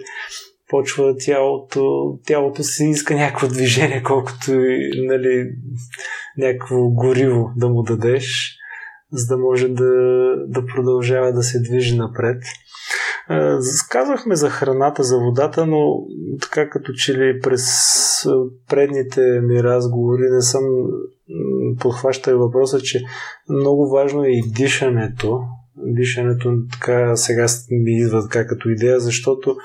[0.68, 5.50] почва тялото, тялото си иска някакво движение, колкото и нали,
[6.38, 8.56] някакво гориво да му дадеш,
[9.12, 9.84] за да може да,
[10.46, 12.42] да продължава да се движи напред.
[13.90, 16.06] Казахме за храната, за водата, но
[16.42, 17.64] така като че ли през
[18.68, 20.64] предните ми разговори не съм
[21.80, 23.04] подхващал въпроса, че
[23.48, 25.40] много важно е и дишането.
[25.76, 29.56] Дишането така сега ми идва така като идея, защото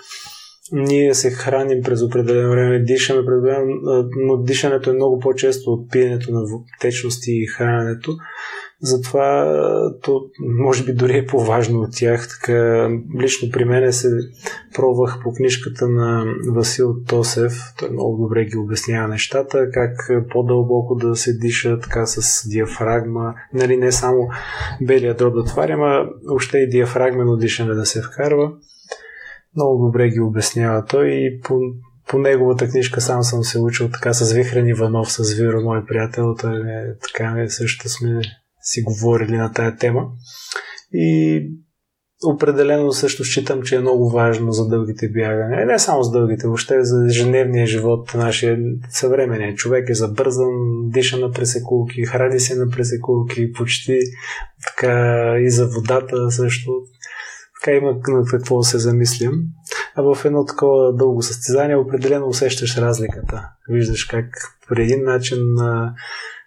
[0.71, 3.73] ние се храним през определено време, дишаме през време,
[4.25, 6.41] но дишането е много по-често от пиенето на
[6.81, 8.11] течности и храненето.
[8.83, 9.55] Затова
[10.01, 12.27] то може би дори е по-важно от тях.
[12.29, 12.89] Така,
[13.21, 14.09] лично при мене се
[14.75, 17.53] пробвах по книжката на Васил Тосев.
[17.79, 23.33] Той много добре ги обяснява нещата, как по-дълбоко да се диша така с диафрагма.
[23.53, 24.29] Нали, не само
[24.81, 28.51] белия дроб да тваря, а още и диафрагмено дишане да се вкарва.
[29.55, 31.59] Много добре ги обяснява той и по,
[32.07, 36.35] по неговата книжка сам съм се учил така с Вихрен Иванов, с Виро, мой приятел.
[36.41, 38.21] Той е, така също сме
[38.61, 40.01] си говорили на тая тема.
[40.93, 41.41] И
[42.25, 45.65] определено също считам, че е много важно за дългите бягане.
[45.65, 48.57] Не само за дългите, въобще за ежедневния живот на нашия
[48.89, 50.49] съвременен човек е забързан,
[50.93, 53.99] диша на пресекулки, храни се на пресекулки, почти
[54.67, 56.71] така и за водата също.
[57.61, 59.31] Така има на какво да се замислим.
[59.95, 63.49] А в едно такова дълго състезание определено усещаш разликата.
[63.69, 64.25] Виждаш как
[64.69, 65.37] при един начин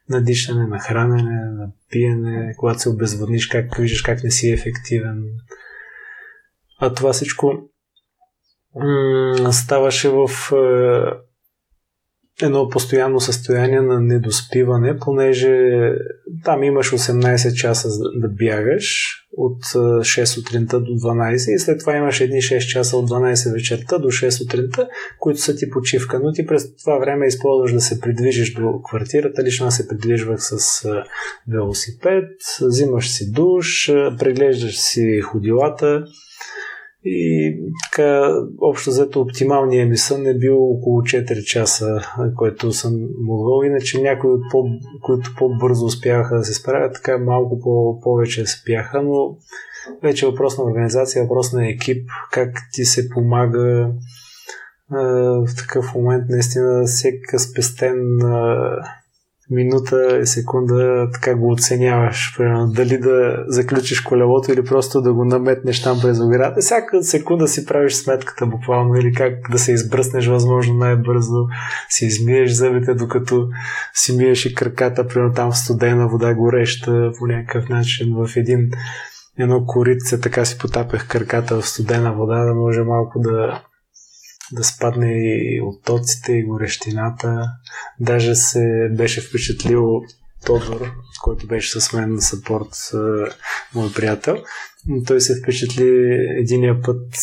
[0.09, 5.25] на, дишане, на хранене, на пиене, когато се обезводниш, как виждаш как не си ефективен.
[6.81, 7.53] А това всичко
[8.75, 11.34] м- ставаше в е,
[12.43, 15.70] едно постоянно състояние на недоспиване, понеже
[16.45, 22.20] там имаш 18 часа да бягаш от 6 сутринта до 12 и след това имаш
[22.20, 24.89] едни 6 часа от 12 вечерта до 6 сутринта,
[25.20, 26.20] които са ти почивка.
[26.24, 29.43] Но ти през това време използваш да се придвижиш до квартирата.
[29.43, 30.89] Лично се придвижвах с
[31.49, 32.30] велосипед,
[32.61, 33.87] взимаш си душ,
[34.18, 36.05] преглеждаш си ходилата,
[37.05, 37.57] и
[37.91, 42.01] така, общо взето оптималният ми сън е бил около 4 часа,
[42.37, 43.63] което съм могъл.
[43.63, 44.65] Иначе някои, от по,
[45.03, 49.37] които по-бързо успяха да се справят, така малко по- повече спяха, но
[50.03, 53.91] вече е въпрос на организация, въпрос на екип, как ти се помага
[54.91, 58.19] в такъв момент наистина всека спестен
[59.51, 62.35] минута и секунда така го оценяваш.
[62.39, 66.61] Примерно, дали да заключиш колелото или просто да го наметнеш там през оградата.
[66.61, 71.47] Всяка секунда си правиш сметката буквално или как да се избръснеш възможно най-бързо,
[71.89, 73.49] си измиеш зъбите, докато
[73.95, 78.71] си миеш и краката, примерно там в студена вода, гореща по някакъв начин в един
[79.39, 83.63] едно коритце, така си потапях краката в студена вода, да може малко да
[84.55, 87.47] да спадне и оттоците и горещината.
[88.01, 90.03] Даже се беше впечатлил
[90.47, 90.91] Тодор,
[91.23, 92.91] който беше с мен на съпорт,
[93.75, 94.37] мой приятел.
[95.07, 95.89] Той се впечатли
[96.41, 97.15] единия път,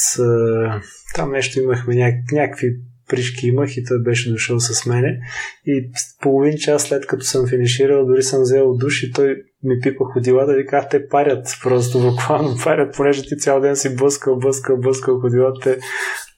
[1.15, 2.75] там нещо имахме, няк- някакви
[3.11, 5.19] пришки имах и той беше дошъл с мене.
[5.65, 10.03] И половин час след като съм финиширал, дори съм взел душ и той ми пипа
[10.13, 14.77] ходилата и казах, те парят, просто буквално парят, понеже ти цял ден си блъскал, блъскал,
[14.77, 15.77] блъскал ходилата,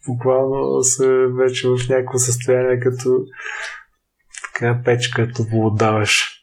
[0.08, 3.26] буквално са вече в някакво състояние като
[4.54, 6.40] така печка, като го отдаваш.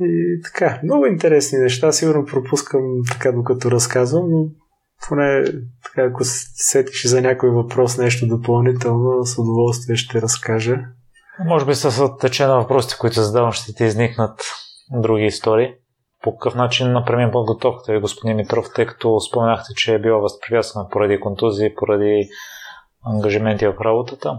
[0.00, 4.46] И така, много интересни неща, сигурно пропускам така докато разказвам, но
[5.08, 5.44] поне
[5.84, 10.78] така, ако сетиш за някой въпрос нещо допълнително, с удоволствие ще разкажа.
[11.44, 14.40] Може би с тече на въпросите, които задавам, ще ти изникнат
[14.92, 15.74] други истории.
[16.22, 20.88] По какъв начин направим подготовката ви, господин Митров, тъй като споменахте, че е била възпрепятствана
[20.88, 22.28] поради контузии, поради
[23.04, 24.38] ангажименти в работата.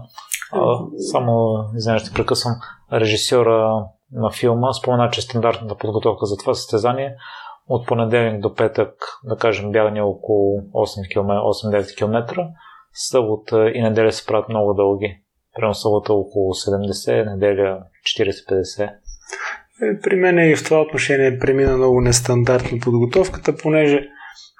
[0.52, 0.78] А,
[1.10, 2.54] само, извиня, ще прекъсвам,
[2.92, 7.16] режисьора на филма спомена, че стандартната подготовка за това състезание
[7.68, 12.48] от понеделник до петък, да кажем, бягане около 8 км, 8-9 км.
[12.92, 15.22] Събота и неделя се правят много дълги.
[15.54, 17.82] Примерно събота около 70, неделя
[18.18, 18.92] 40-50.
[19.82, 24.08] Е, при мен и в това отношение премина много нестандартно подготовката, понеже,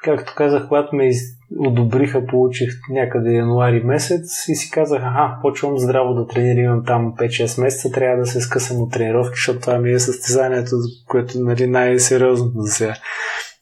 [0.05, 1.11] както казах, когато ме
[1.59, 7.63] одобриха, получих някъде януари месец и си казах, аха, почвам здраво да тренирам, там 5-6
[7.63, 10.77] месеца, трябва да се скъсам от тренировки, защото това ми е състезанието,
[11.09, 12.95] което нали, най-сериозното за сега.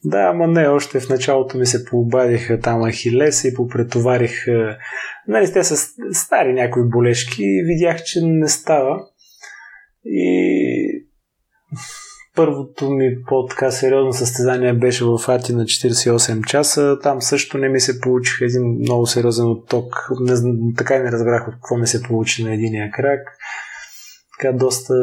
[0.05, 4.45] Да, ама не, още в началото ми се пообадиха там ахилеса и попретоварих.
[5.27, 5.77] Нали, те са
[6.11, 8.99] стари някои болешки и видях, че не става.
[10.05, 11.00] И
[12.35, 16.97] първото ми по-така сериозно състезание беше в Ати на 48 часа.
[17.03, 20.11] Там също не ми се получих един много сериозен отток.
[20.19, 20.35] Не,
[20.77, 23.37] така и не разбрах от какво ми се получи на единия крак.
[24.39, 24.93] Така доста...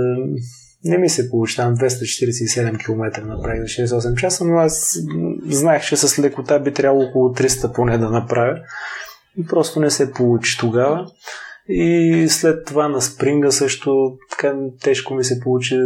[0.84, 4.98] Не ми се получи там 247 км направих за 68 часа, но аз
[5.46, 8.58] знаех, че с лекота би трябвало около 300 поне да направя.
[9.38, 11.06] И просто не се получи тогава.
[11.68, 15.78] И след това на спринга също така тежко ми се получи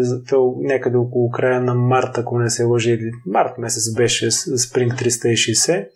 [0.61, 5.87] някъде около края на март, ако не се лъжи, или март месец беше спринг 360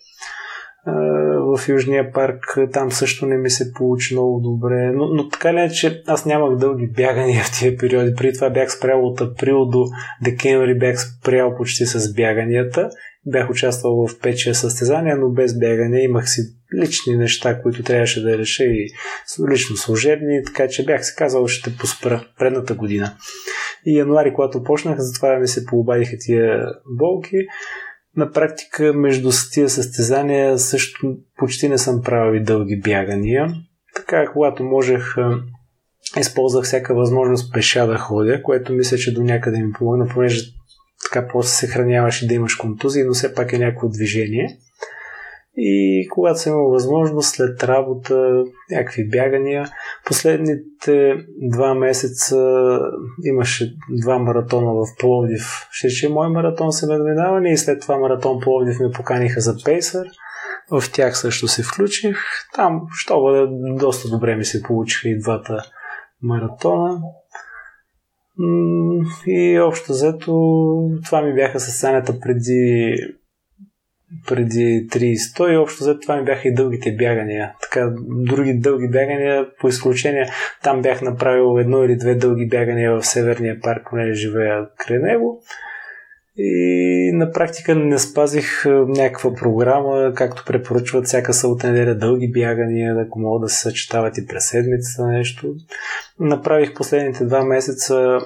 [1.57, 2.59] в Южния парк.
[2.73, 4.93] Там също не ми се получи много добре.
[4.93, 8.15] Но, но така ли е, че аз нямах дълги бягания в тия периоди.
[8.15, 9.85] При това бях спрял от април до
[10.25, 12.91] декември, бях спрял почти с бяганията.
[13.27, 16.03] Бях участвал в 5-6 състезания, но без бягане.
[16.03, 16.41] Имах си
[16.81, 18.89] лични неща, които трябваше да реша и
[19.51, 23.13] лично служебни, така че бях се казал, ще поспра предната година.
[23.87, 26.67] И януари, когато почнах, затова ми се пообадиха тия
[26.99, 27.37] болки.
[28.17, 33.55] На практика между тия състезания също почти не съм правил и дълги бягания.
[33.95, 35.15] Така, когато можех,
[36.19, 40.45] използвах всяка възможност пеша да ходя, което мисля, че до някъде ми помогна, понеже
[41.05, 44.59] така после се храняваш и да имаш контузии, но все пак е някакво движение.
[45.59, 49.69] И когато съм имал възможност, след работа, някакви бягания,
[50.07, 52.37] последните два месеца
[53.25, 55.69] имаше два маратона в Пловдив.
[55.71, 60.09] Ще че мой маратон се надминаване и след това маратон Пловдив ме поканиха за пейсър.
[60.71, 62.17] В тях също се включих.
[62.55, 63.47] Там, що бъде,
[63.79, 65.63] доста добре ми се получиха и двата
[66.23, 67.01] маратона.
[69.27, 70.33] И общо взето
[71.05, 72.95] това ми бяха състезанията преди
[74.27, 77.53] преди 30 и общо за това ми бяха и дългите бягания.
[77.63, 80.29] Така, други дълги бягания, по изключение,
[80.63, 85.43] там бях направил едно или две дълги бягания в Северния парк, понеже живея край него.
[86.39, 93.21] И на практика не спазих някаква програма, както препоръчват всяка събота неделя дълги бягания, ако
[93.21, 95.55] могат да се съчетават и през седмицата нещо.
[96.21, 98.19] Направих последните два месеца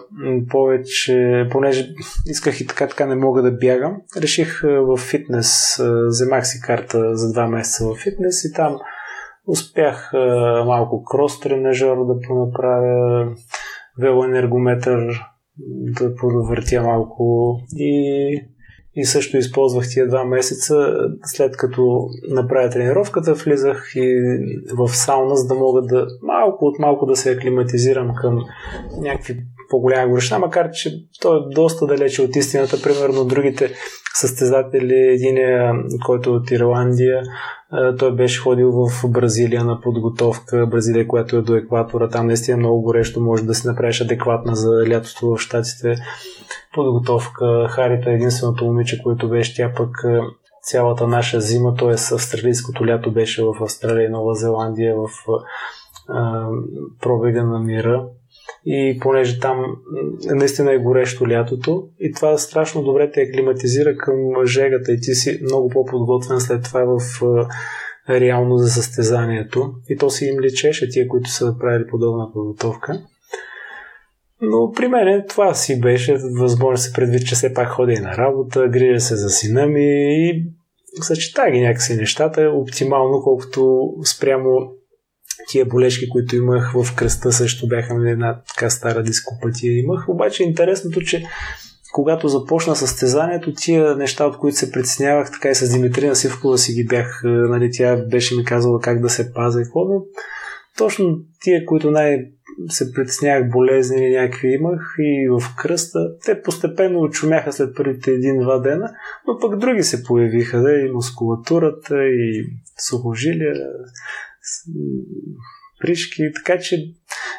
[0.50, 1.88] повече, понеже
[2.26, 3.96] исках и така така не мога да бягам.
[4.16, 8.78] Реших в фитнес, вземах си карта за два месеца в фитнес и там
[9.46, 10.10] успях
[10.66, 13.28] малко крос тренажер да понаправя,
[13.98, 15.20] велоенергометър
[15.68, 17.56] да подовъртя малко.
[17.76, 18.42] И,
[18.94, 20.74] и също използвах тия два месеца,
[21.24, 24.20] след като направя тренировката, влизах и
[24.76, 28.44] в сауна, за да мога да малко от малко да се аклиматизирам към
[29.00, 29.36] някакви
[29.70, 30.90] по-голяма горещина, макар че
[31.20, 32.82] той е доста далече от истината.
[32.82, 33.70] Примерно другите
[34.14, 35.36] състезатели, един
[36.06, 37.22] който е от Ирландия,
[37.98, 42.58] той беше ходил в Бразилия на подготовка, Бразилия, която е до екватора, там наистина е
[42.58, 45.94] много горещо, може да си направиш адекватна за лятото в Штатите
[46.74, 47.68] подготовка.
[47.70, 49.90] Харита е единственото момиче, което беше тя пък
[50.62, 51.92] цялата наша зима, т.е.
[52.14, 55.08] австралийското лято беше в Австралия и Нова Зеландия в
[57.00, 58.06] пробега на мира
[58.66, 59.64] и понеже там
[60.24, 65.40] наистина е горещо лятото и това страшно добре те аклиматизира към жегата и ти си
[65.42, 67.22] много по-подготвен след това в
[68.08, 69.72] реално за състезанието.
[69.88, 73.00] И то си им личеше тия, които са правили подобна подготовка.
[74.42, 76.16] Но при мен това си беше.
[76.38, 79.84] Възможно се предвид, че все пак ходя и на работа, грижа се за сина ми
[80.28, 80.44] и
[81.00, 84.72] съчета ги някакси нещата оптимално, колкото спрямо
[85.48, 90.08] тия болешки, които имах в кръста също бяха на една така стара дископатия имах.
[90.08, 91.24] Обаче интересното, че
[91.92, 96.72] когато започна състезанието, тия неща, от които се притеснявах, така и с Димитрина Сивкова си
[96.72, 100.04] ги бях, нали, тя беше ми казала как да се паза и но
[100.78, 102.26] точно тия, които най-
[102.68, 108.58] се притеснявах болезни или някакви имах и в кръста, те постепенно очумяха след първите един-два
[108.58, 108.90] дена,
[109.26, 112.44] но пък други се появиха, да, и мускулатурата, и
[112.78, 113.54] сухожилия,
[115.80, 116.76] пришки, така че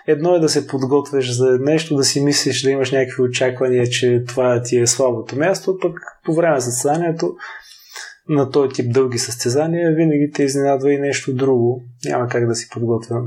[0.07, 4.23] едно е да се подготвяш за нещо, да си мислиш, да имаш някакви очаквания, че
[4.27, 7.35] това ти е слабото място, пък по време на състезанието
[8.29, 11.83] на този тип дълги състезания винаги те изненадва и нещо друго.
[12.05, 13.25] Няма как да си подготвям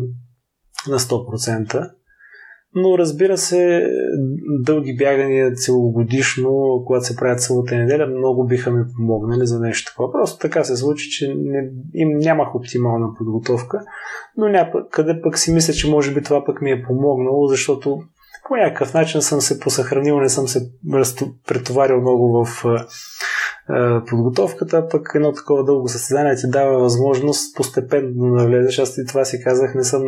[0.89, 1.91] на 100%.
[2.75, 3.91] Но разбира се,
[4.61, 10.13] дълги бягания целогодишно, когато се правят цялата неделя, много биха ми помогнали за нещо такова.
[10.13, 13.81] Просто така се случи, че не, им нямах оптимална подготовка,
[14.37, 18.03] но някъде къде пък си мисля, че може би това пък ми е помогнало, защото
[18.49, 20.71] по някакъв начин съм се посъхранил, не съм се
[21.47, 22.65] претоварил много в
[24.09, 28.79] подготовката, пък едно такова дълго състезание ти дава възможност постепенно да навлезеш.
[28.79, 30.03] Аз и това си казах, не съм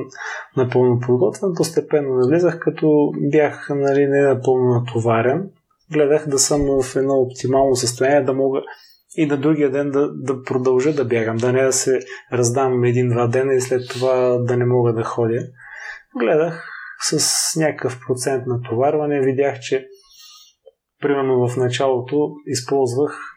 [0.57, 5.51] напълно подготвен, постепенно навлезах, като бях нали, не напълно натоварен.
[5.93, 8.61] Гледах да съм в едно оптимално състояние, да мога
[9.17, 11.99] и на другия ден да, да продължа да бягам, да не да се
[12.33, 15.41] раздам един-два дена и след това да не мога да ходя.
[16.19, 16.69] Гледах
[17.03, 19.87] с някакъв процент натоварване, видях, че
[21.01, 23.36] примерно в началото използвах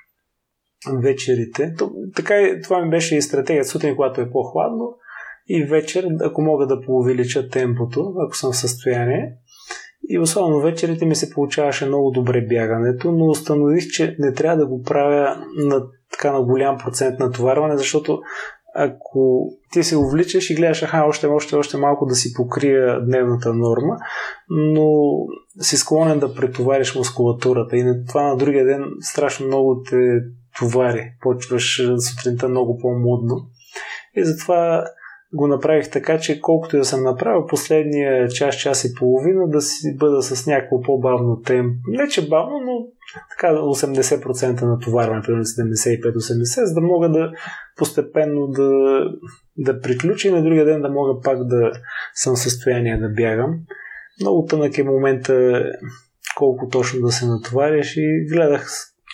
[1.01, 1.73] вечерите.
[2.15, 4.95] Така и това ми беше и стратегия сутрин, когато е по-хладно
[5.49, 9.33] и вечер, ако мога да поувелича темпото, ако съм в състояние.
[10.09, 14.67] И особено вечерите ми се получаваше много добре бягането, но установих, че не трябва да
[14.67, 18.19] го правя на така на голям процент натоварване, защото
[18.75, 23.53] ако ти се увличаш и гледаш, аха, още, още, още малко да си покрия дневната
[23.53, 23.97] норма,
[24.49, 24.91] но
[25.61, 30.21] си склонен да претовариш мускулатурата и това на другия ден страшно много те
[30.59, 31.11] товари.
[31.21, 33.35] Почваш сутринта много по-мудно.
[34.15, 34.85] И затова
[35.33, 39.61] го направих така, че колкото и да съм направил последния час, час и половина, да
[39.61, 41.75] си бъда с някакво по-бавно темп.
[41.87, 42.87] Не че бавно, но
[43.29, 47.31] така 80% натоварване, примерно 75-80, за да мога да
[47.77, 49.01] постепенно да,
[49.57, 51.71] да приключи и на другия ден да мога пак да
[52.13, 53.59] съм в състояние да бягам.
[54.21, 55.63] Много тънък е момента
[56.37, 58.69] колко точно да се натовариш и гледах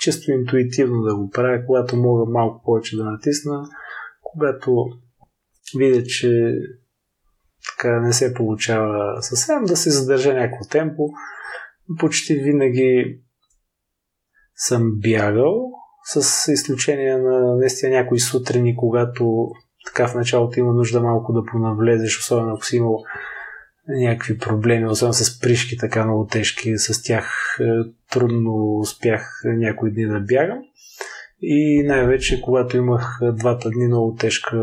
[0.06, 3.64] чисто интуитивно да го правя, когато мога малко повече да натисна,
[4.22, 4.86] когато
[5.78, 6.56] видя, че
[7.68, 11.10] така не се получава съвсем да се задържа някакво темпо.
[12.00, 13.22] Почти винаги
[14.56, 15.72] съм бягал,
[16.06, 19.52] с изключение на наистина някои сутрини, когато
[19.86, 23.04] така в началото има нужда малко да понавлезеш, особено ако си имал
[23.88, 27.64] някакви проблеми, особено с пришки, така много тежки, с тях е,
[28.12, 30.60] трудно успях някои дни да бягам.
[31.42, 34.58] И най-вече, когато имах двата дни много тежка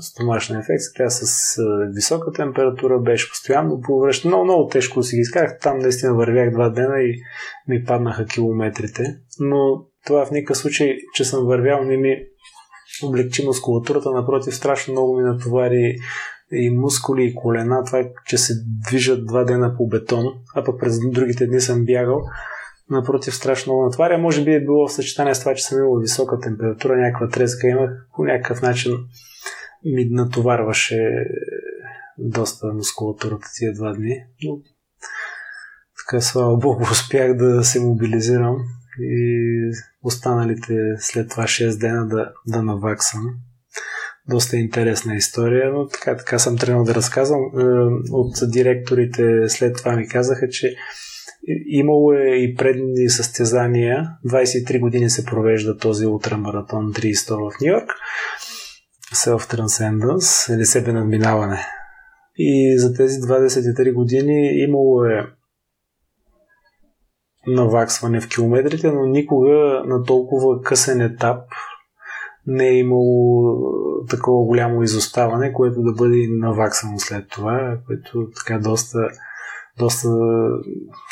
[0.00, 1.56] стомашна инфекция, тя с
[1.94, 4.30] висока температура беше постоянно повръщана.
[4.30, 5.58] Много, много тежко си ги изкарах.
[5.58, 7.20] Там наистина вървях два дена и
[7.68, 9.02] ми паднаха километрите.
[9.40, 12.16] Но това в никакъв случай, че съм вървял, не ми
[13.02, 14.10] облегчи мускулатурата.
[14.10, 15.96] Напротив, страшно много ми натовари
[16.52, 17.84] и мускули, и колена.
[17.84, 18.54] Това е, че се
[18.88, 20.24] движат два дена по бетон,
[20.54, 22.22] а пък през другите дни съм бягал.
[22.90, 24.18] Напротив, страшно много натваря.
[24.18, 27.68] Може би е било в съчетание с това, че съм имал висока температура, някаква треска
[27.68, 27.90] имах.
[28.16, 28.92] По някакъв начин
[29.84, 31.26] ми натоварваше
[32.18, 34.24] доста мускулатурата тия два дни.
[34.44, 34.58] Но
[35.98, 38.56] така, слава Богу, успях да се мобилизирам
[39.00, 39.70] и
[40.02, 43.22] останалите след това 6 дена да, да наваксам.
[44.28, 47.40] Доста интересна история, но така, така съм тръгнал да разказвам.
[47.40, 47.62] Е,
[48.10, 50.74] от директорите след това ми казаха, че
[51.66, 54.10] имало е и предни състезания.
[54.26, 57.90] 23 години се провежда този ултрамаратон 300 в Нью Йорк.
[59.14, 61.66] Self-Transcendence или себе надминаване.
[62.36, 65.26] И за тези 23 години имало е
[67.46, 71.44] наваксване в километрите, но никога на толкова късен етап
[72.46, 73.56] не е имало
[74.10, 79.08] такова голямо изоставане, което да бъде наваксано след това, което така доста,
[79.78, 80.08] доста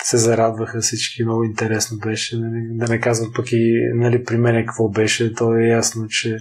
[0.04, 2.38] се зарадваха всички, много интересно беше.
[2.38, 6.36] Нали, да не казвам пък и нали, при мен какво беше, то е ясно, че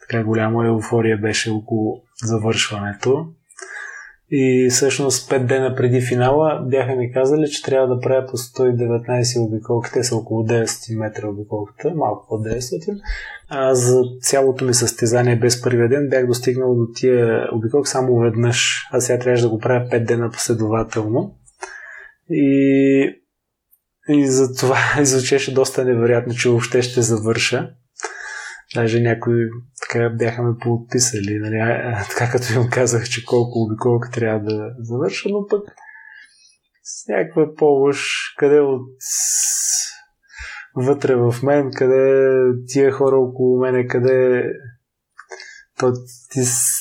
[0.00, 3.26] така голяма еуфория беше около завършването.
[4.32, 9.46] И всъщност 5 дена преди финала бяха ми казали, че трябва да правя по 119
[9.46, 9.90] обиколки.
[9.92, 13.00] Те са около 900 метра обиколката, малко по 900.
[13.48, 18.88] А за цялото ми състезание без първия ден бях достигнал до тия обиколки само веднъж.
[18.92, 21.34] А сега трябваше да го правя 5 дена последователно.
[22.30, 23.20] И
[24.08, 27.70] И за това звучеше доста невероятно, че въобще ще завърша.
[28.74, 29.48] Даже някои
[29.90, 35.28] така бяха ме подписали, нали, така като им казах, че колко обиколка трябва да завърша,
[35.28, 35.62] но пък
[36.82, 38.04] с някаква помощ,
[38.38, 38.88] къде от
[40.76, 42.26] вътре в мен, къде
[42.66, 44.44] тия хора около мене, къде
[45.78, 45.92] то
[46.30, 46.40] ти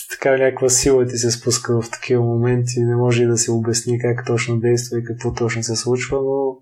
[0.09, 3.99] така някаква сила ти се спуска в такива моменти, не може и да се обясни
[3.99, 6.57] как точно действа и какво точно се случва, но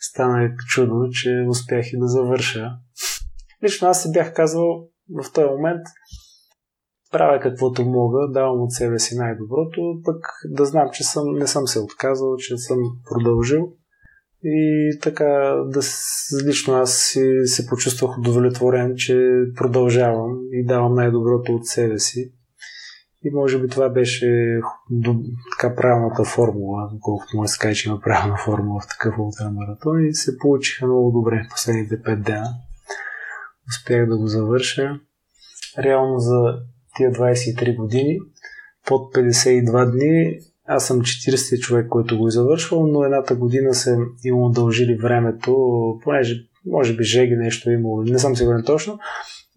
[0.00, 2.70] стана чудо, че успях и да завърша.
[3.64, 5.82] Лично аз си бях казал в този момент,
[7.12, 11.66] правя каквото мога, давам от себе си най-доброто, пък да знам, че съм, не съм
[11.66, 12.78] се отказал, че съм
[13.10, 13.72] продължил.
[14.44, 15.24] И така,
[15.66, 15.80] да,
[16.46, 22.32] лично аз си, се почувствах удовлетворен, че продължавам и давам най-доброто от себе си.
[23.24, 24.60] И може би това беше
[25.56, 30.14] така правилната формула, колкото му се каже, че има правилна формула в такъв ултрамаратон и
[30.14, 32.48] се получиха много добре последните 5 дена.
[33.68, 35.00] Успях да го завърша.
[35.78, 36.58] Реално за
[36.96, 38.18] тия 23 години,
[38.86, 43.96] под 52 дни, аз съм 40 човек, който го е завършвал, но едната година се
[44.24, 45.56] им удължили времето,
[46.02, 46.34] понеже
[46.66, 48.98] може би жеги нещо е имало, не съм сигурен точно.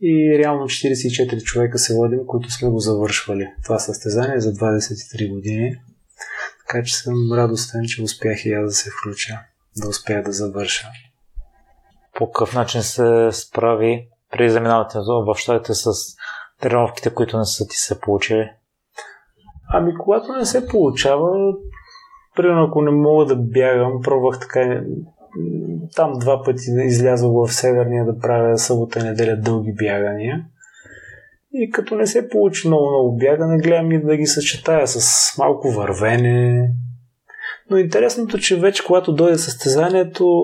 [0.01, 3.47] И реално 44 човека се водим, които сме го завършвали.
[3.63, 5.75] Това състезание за 23 години.
[6.67, 9.39] Така че съм радостен, че успях и аз да се включа,
[9.77, 10.87] да успя да завърша.
[12.17, 15.91] По какъв начин се справи при заминаването в щатите с
[16.61, 18.49] тренировките, които не са ти се получили?
[19.69, 21.53] Ами, когато не се получава,
[22.35, 24.81] примерно ако не мога да бягам, пробвах така
[25.95, 30.45] там два пъти излязох в Северния да правя събота и неделя дълги бягания.
[31.53, 35.71] И като не се получи много много бягане, гледам и да ги съчетая с малко
[35.71, 36.69] вървене.
[37.69, 40.43] Но интересното, че вече когато дойде състезанието,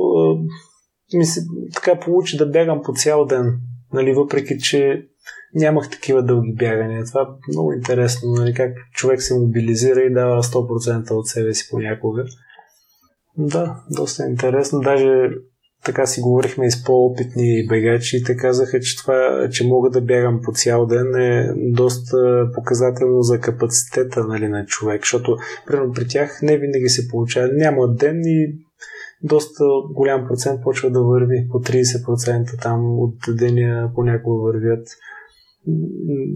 [1.13, 1.41] ми се
[1.73, 3.59] така получи да бягам по цял ден.
[3.93, 5.07] Нали, въпреки, че
[5.55, 7.05] нямах такива дълги бягания.
[7.05, 11.67] Това е много интересно, нали, как човек се мобилизира и дава 100% от себе си
[11.71, 12.25] понякога.
[13.37, 14.79] Да, доста интересно.
[14.79, 15.29] Даже
[15.85, 20.01] така си говорихме и с по-опитни бегачи и те казаха, че това, че мога да
[20.01, 25.37] бягам по цял ден е доста показателно за капацитета нали, на човек, защото
[25.67, 27.49] примерно при тях не винаги се получава.
[27.53, 28.55] Няма ден и
[29.23, 34.87] доста голям процент почва да върви, по 30% там от деня понякога вървят.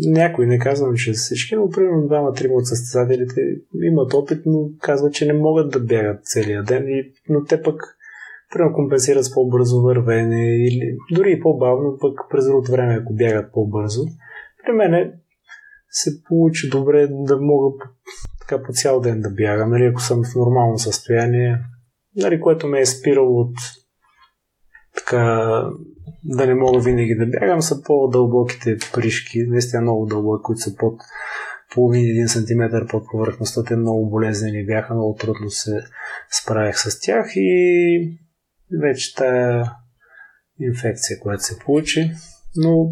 [0.05, 3.41] Някой, не казвам, че всички, но примерно двама-трима от състезателите
[3.83, 7.97] имат опит, но казват, че не могат да бягат целия ден, и, но те пък
[8.53, 13.51] примерно компенсират с по-бързо вървене или дори и по-бавно, пък през другото време, ако бягат
[13.53, 14.01] по-бързо.
[14.65, 15.13] При мен
[15.89, 17.75] се получи добре да мога
[18.39, 21.57] така по цял ден да бягам, нали, ако съм в нормално състояние,
[22.18, 23.55] нали, което ме е спирало от
[24.95, 25.24] така
[26.24, 30.99] да не мога винаги да бягам, са по-дълбоките пришки, наистина много дълбоки, които са под
[31.74, 33.63] половин един сантиметър под повърхността.
[33.63, 35.84] Те много болезнени бяха, много трудно се
[36.32, 38.20] справях с тях и
[38.82, 39.72] вече тая
[40.59, 42.11] инфекция, която се получи.
[42.55, 42.89] Но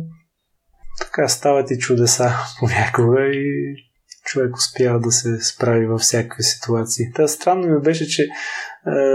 [1.00, 3.76] така стават и чудеса понякога и
[4.26, 7.12] човек успява да се справи във всякакви ситуации.
[7.16, 8.28] Та странно ми беше, че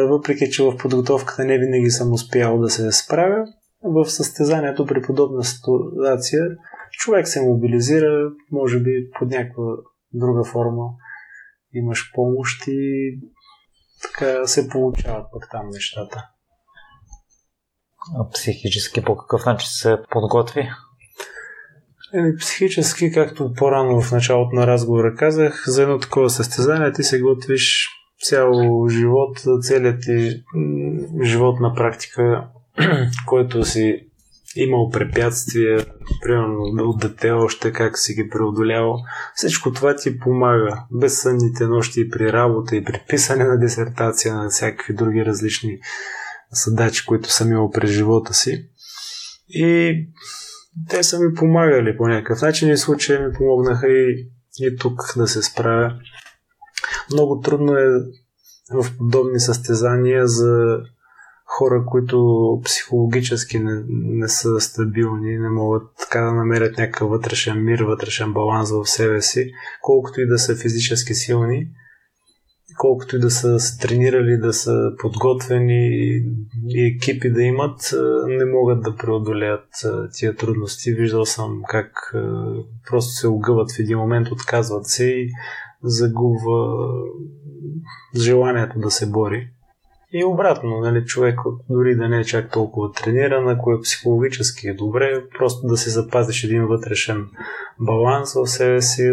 [0.09, 3.45] въпреки, че в подготовката не винаги съм успял да се справя,
[3.83, 6.43] в състезанието при подобна ситуация
[6.93, 9.63] човек се мобилизира, може би под някаква
[10.13, 10.85] друга форма
[11.73, 13.19] имаш помощ и
[14.03, 16.29] така се получават пък там нещата.
[18.19, 20.69] А психически по какъв начин се подготви?
[22.15, 27.21] Еми, психически, както по-рано в началото на разговора казах, за едно такова състезание ти се
[27.21, 27.89] готвиш
[28.23, 28.53] цял
[28.89, 30.45] живот, целият ти
[31.25, 32.49] живот на практика
[33.27, 34.07] който си
[34.57, 35.87] имал препятствия,
[36.23, 38.97] примерно от дете още как си ги преодолявал,
[39.35, 40.85] всичко това ти помага.
[40.93, 45.79] Безсънните нощи и при работа, и при писане на дисертация, на всякакви други различни
[46.51, 48.69] задачи, които съм имал през живота си.
[49.49, 49.95] И
[50.89, 55.29] те са ми помагали по някакъв начин и случай ми помогнаха и, и тук да
[55.29, 55.99] се справя.
[57.13, 57.87] Много трудно е
[58.75, 60.79] в подобни състезания за
[61.59, 67.81] хора, които психологически не, не са стабилни, не могат така да намерят някакъв вътрешен мир,
[67.81, 69.53] вътрешен баланс в себе си,
[69.83, 71.69] колкото и да са физически силни,
[72.79, 75.89] колкото и да са се тренирали, да са подготвени
[76.69, 77.95] и екипи да имат,
[78.27, 79.69] не могат да преодолеят
[80.13, 80.93] тия трудности.
[80.93, 82.15] Виждал съм как
[82.91, 85.31] просто се огъват в един момент, отказват се и
[85.83, 86.85] загубва
[88.17, 89.49] желанието да се бори.
[90.13, 94.75] И обратно, нали, човек дори да не е чак толкова трениран, ако е психологически е
[94.75, 97.27] добре, просто да си запазиш един вътрешен
[97.81, 99.11] баланс в себе си,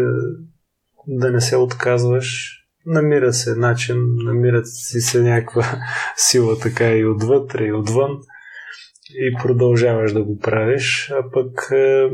[1.06, 2.54] да не се отказваш.
[2.86, 5.64] Намира се начин, намират си се някаква
[6.16, 8.18] сила така и отвътре, и отвън
[9.10, 12.10] и продължаваш да го правиш, а пък е,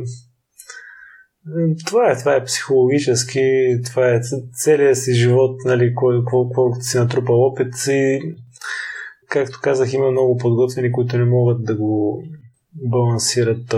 [1.87, 3.41] това е, това е психологически,
[3.85, 4.21] това е
[4.55, 8.21] целият си живот, нали, колкото си натрупал опит и
[9.29, 12.23] както казах, има много подготвени, които не могат да го
[12.75, 13.75] балансират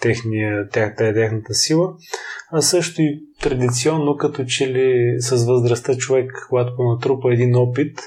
[0.00, 1.94] техния, тях, тая тяхната сила.
[2.52, 7.98] А също и традиционно, като че ли с възрастта човек, когато натрупа един опит,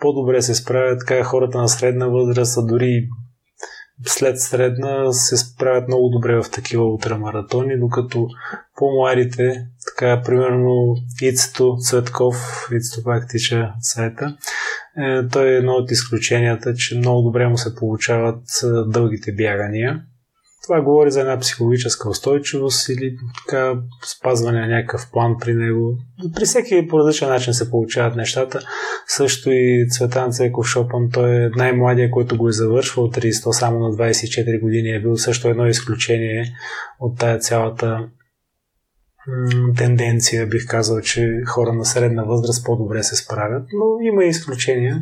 [0.00, 3.08] по-добре се справят така хората на средна възраст, а дори
[4.06, 8.28] след средна се справят много добре в такива ултрамаратони, докато
[8.76, 14.36] по-младите, така примерно Ицето Цветков, Ицето пак тича сайта,
[14.98, 20.02] е, той е едно от изключенията, че много добре му се получават е, дългите бягания.
[20.68, 23.16] Това говори за една психологическа устойчивост или
[23.46, 23.74] така
[24.06, 25.98] спазване на някакъв план при него.
[26.34, 28.60] При всеки по различен начин се получават нещата.
[29.06, 33.90] Също и Цветан Цеков Шопан, той е най-младия, който го е завършвал 300, само на
[33.90, 36.44] 24 години е бил също едно изключение
[37.00, 38.08] от тая цялата
[39.76, 45.00] тенденция, бих казал, че хора на средна възраст по-добре се справят, но има и изключения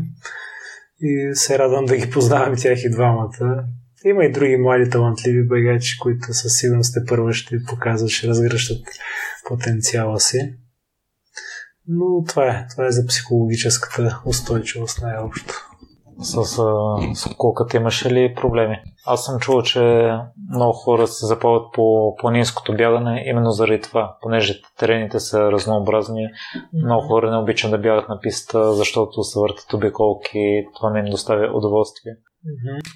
[1.01, 3.65] и се радвам да ги познавам тях и двамата.
[4.05, 8.87] Има и други млади талантливи бегачи, които със сигурност те първо ще показват, ще разгръщат
[9.49, 10.55] потенциала си.
[11.89, 12.67] Но това е.
[12.71, 15.55] Това е за психологическата устойчивост най-общо.
[16.19, 16.63] С
[17.15, 18.77] скоката имаше ли проблеми?
[19.07, 20.11] Аз съм чувал, че
[20.51, 26.27] много хора се запалват по планинското бягане именно заради това, понеже терените са разнообразни.
[26.85, 31.05] Много хора не обичат да бягат на писта, защото се въртат обиколки това не им
[31.11, 32.13] доставя удоволствие.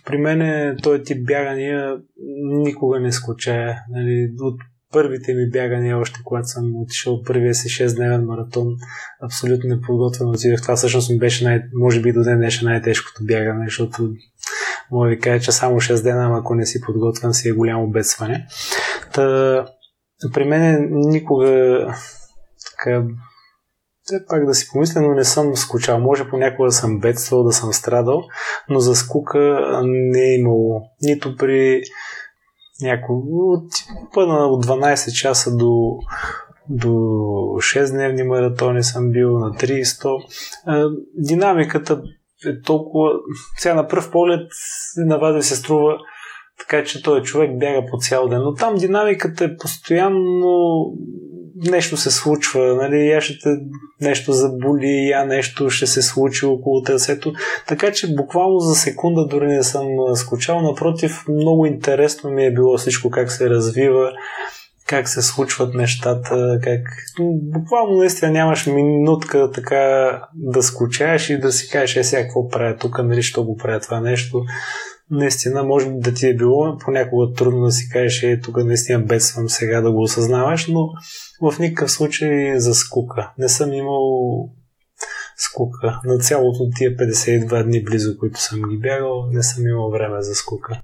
[0.07, 1.97] При мен този тип бягания
[2.43, 3.77] никога не скучая.
[3.91, 4.61] Нали, от
[4.93, 8.67] първите ми бягания, още когато съм отишъл първия си 6-дневен маратон,
[9.23, 10.63] абсолютно неподготвен отидох.
[10.63, 14.13] Това всъщност ми беше, най- може би до ден днешен най-тежкото бягане, защото
[14.91, 18.47] мога ви кажа, че само 6 дена, ако не си подготвен, си е голямо бедстване.
[19.15, 19.67] Та,
[20.33, 21.87] при мен никога
[22.71, 23.05] така
[24.11, 25.99] все пак да си помисля, но не съм скучал.
[25.99, 28.23] Може понякога да съм бедствал, да съм страдал,
[28.69, 30.83] но за скука не е имало.
[31.03, 31.83] Нито при
[32.83, 33.73] някой от,
[34.17, 35.99] от 12 часа до,
[36.69, 36.89] до
[37.59, 40.97] 6-дневни маратони съм бил на 300.
[41.15, 42.03] Динамиката
[42.47, 43.11] е толкова...
[43.59, 44.51] Сега на пръв поглед
[44.97, 45.99] на вас се струва
[46.61, 48.41] така, че този човек бяга по цял ден.
[48.43, 50.85] Но там динамиката е постоянно
[51.69, 53.49] нещо се случва, нали, я ще те
[54.01, 57.33] нещо заболи, я нещо ще се случи около търсето.
[57.69, 60.61] Така че буквално за секунда дори не съм скучал.
[60.61, 64.11] Напротив, много интересно ми е било всичко как се развива,
[64.87, 66.81] как се случват нещата, как...
[67.53, 72.77] Буквално наистина нямаш минутка така да скучаеш и да си кажеш, е сега какво правя
[72.77, 74.43] тук, нали, що го правя това нещо
[75.11, 79.49] наистина може да ти е било понякога трудно да си кажеш, е, тук наистина бедствам
[79.49, 80.89] сега да го осъзнаваш, но
[81.51, 83.33] в никакъв случай за скука.
[83.39, 84.49] Не съм имал
[85.37, 86.01] скука.
[86.05, 90.35] На цялото тия 52 дни близо, които съм ги бягал, не съм имал време за
[90.35, 90.81] скука.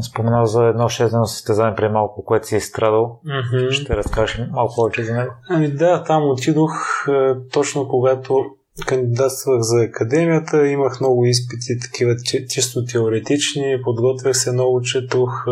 [0.00, 3.20] Спомена за едно 6 състезание преди малко, което си е страдал.
[3.26, 3.70] Mm-hmm.
[3.70, 5.32] Ще разкажеш малко повече за него.
[5.50, 7.06] Ами да, там отидох
[7.52, 8.44] точно когато
[8.86, 12.16] кандидатствах за академията, имах много изпити, такива
[12.48, 15.46] чисто теоретични, подготвях се много, четох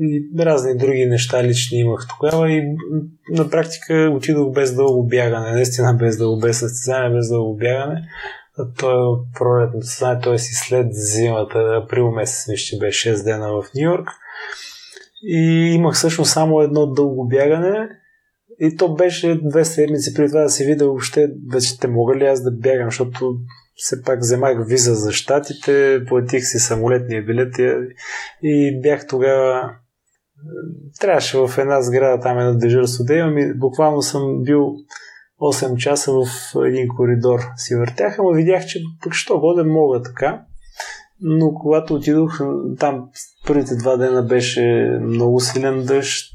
[0.00, 2.62] и разни други неща лични имах тогава и
[3.30, 8.02] на практика отидох без дълго бягане, наистина без дълго, без състезание, без дълго бягане.
[8.78, 10.34] То е от пролетното състезание, т.е.
[10.34, 14.08] и след зимата, април месец ми беше 6 дена в Нью Йорк.
[15.26, 17.88] И имах всъщност само едно дълго бягане
[18.66, 22.42] и то беше две седмици преди това да се видя въобще, вече мога ли аз
[22.42, 23.36] да бягам, защото
[23.74, 27.74] все пак вземах виза за щатите, платих си самолетния билет и,
[28.42, 29.70] и бях тогава
[31.00, 34.74] трябваше в една сграда там едно дежурство да имам и буквално съм бил
[35.40, 36.26] 8 часа в
[36.66, 40.44] един коридор си въртях, ама видях, че пък що годе мога така.
[41.20, 42.40] Но когато отидох,
[42.78, 43.08] там
[43.46, 46.32] първите два дена беше много силен дъжд,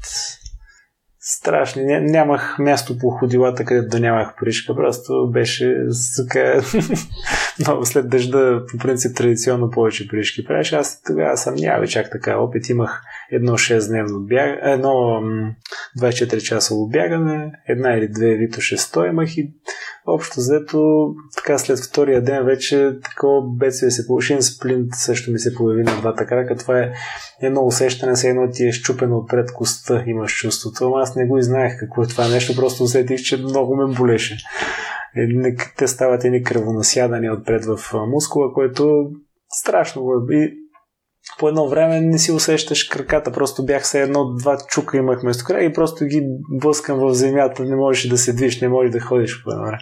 [1.20, 2.00] страшни.
[2.00, 4.74] Нямах място по ходилата, където да нямах пришка.
[4.74, 5.76] Просто беше
[6.16, 6.62] така...
[7.58, 10.72] много след дъжда, по принцип, традиционно повече пришки правиш.
[10.72, 12.68] Аз тогава съм нямал чак така опит.
[12.68, 13.02] Имах
[13.32, 14.58] едно 6-дневно бяг...
[14.62, 15.22] едно
[15.98, 19.52] 24 часово бягане, една или две Вито 600 имах и
[20.14, 24.42] общо взето, така след втория ден вече такова бедствие се получи.
[24.42, 26.56] Сплинт също ми се появи на двата крака.
[26.56, 26.92] Това е
[27.42, 30.84] едно усещане, се едно ти е щупено отпред коста, имаш чувството.
[30.84, 33.94] Ама аз не го и знаех какво е това нещо, просто усетих, че много ме
[33.94, 34.36] болеше.
[35.16, 39.10] Е, те стават едни кръвонасядания отпред в мускула, което
[39.48, 40.02] страшно.
[40.30, 40.59] И
[41.38, 45.64] по едно време не си усещаш краката, просто бях се едно-два чука имах вместо края
[45.64, 46.22] и просто ги
[46.60, 49.78] блъскам в земята, не можеш да се движиш, не можеш да ходиш по едно време.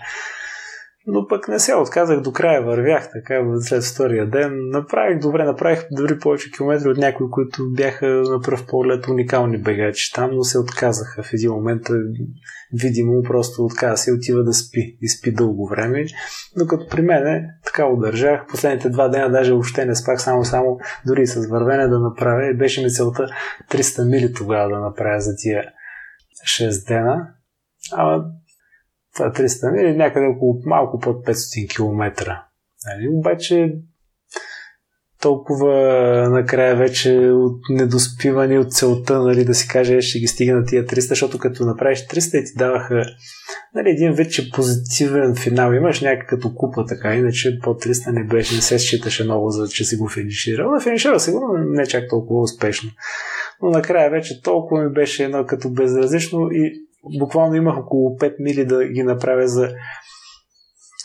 [1.11, 4.53] Но пък не се отказах до края, вървях така след втория ден.
[4.71, 10.13] Направих добре, направих дори повече километри от някои, които бяха на пръв поглед уникални бегачи
[10.15, 11.83] там, но се отказаха в един момент.
[12.73, 16.05] Видимо просто отказа се отива да спи и спи дълго време.
[16.59, 18.47] Докато при мен така удържах.
[18.51, 22.51] Последните два дена даже въобще не спах, само само дори с вървене да направя.
[22.51, 23.27] И беше ми целта
[23.71, 25.65] 300 мили тогава да направя за тия
[26.61, 27.29] 6 дена.
[27.93, 28.25] Ама
[29.15, 32.33] това 300 мили, някъде около малко под 500 км.
[32.87, 33.09] Нали?
[33.09, 33.75] Обаче
[35.21, 35.73] толкова
[36.31, 40.99] накрая вече от недоспиване от целта, нали, да си каже, ще ги стигна тия 300,
[40.99, 43.05] защото като направиш 300 и ти даваха
[43.75, 45.73] нали, един вече позитивен финал.
[45.73, 49.69] Имаш някакъв като купа така, иначе по 300 не беше, не се считаше много, за
[49.69, 50.71] че си го финиширал.
[50.71, 52.91] Да, финишира се но не чак толкова успешно.
[53.63, 56.88] Но накрая вече толкова ми беше едно като безразлично и
[57.18, 59.70] буквално имах около 5 мили да ги направя за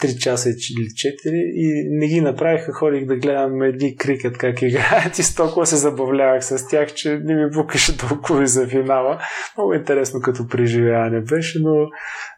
[0.01, 1.11] 3 часа или 4
[1.55, 5.75] и не ги направиха, ходих да гледам едни крикет как играят и с толкова се
[5.75, 9.19] забавлявах с тях, че не ми букаше толкова и за финала.
[9.57, 11.87] Много интересно като преживяване беше, но,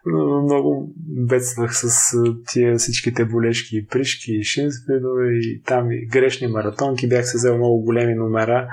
[0.06, 0.94] но много
[1.30, 7.10] бедствах с тия всичките болешки и пришки и шинспидове и там и грешни маратонки.
[7.10, 8.68] Бях се взел много големи номера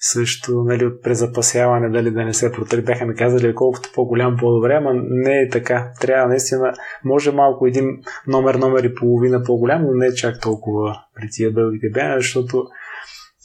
[0.00, 2.82] също нали, от презапасяване, дали да не се протри.
[2.82, 5.92] Бяха ми казали, колкото по-голям, по-добре, ама не е така.
[6.00, 6.72] Трябва наистина,
[7.04, 11.52] може малко един номер, номер и половина по-голям, но не е чак толкова при тия
[11.52, 12.66] дългите бяна, защото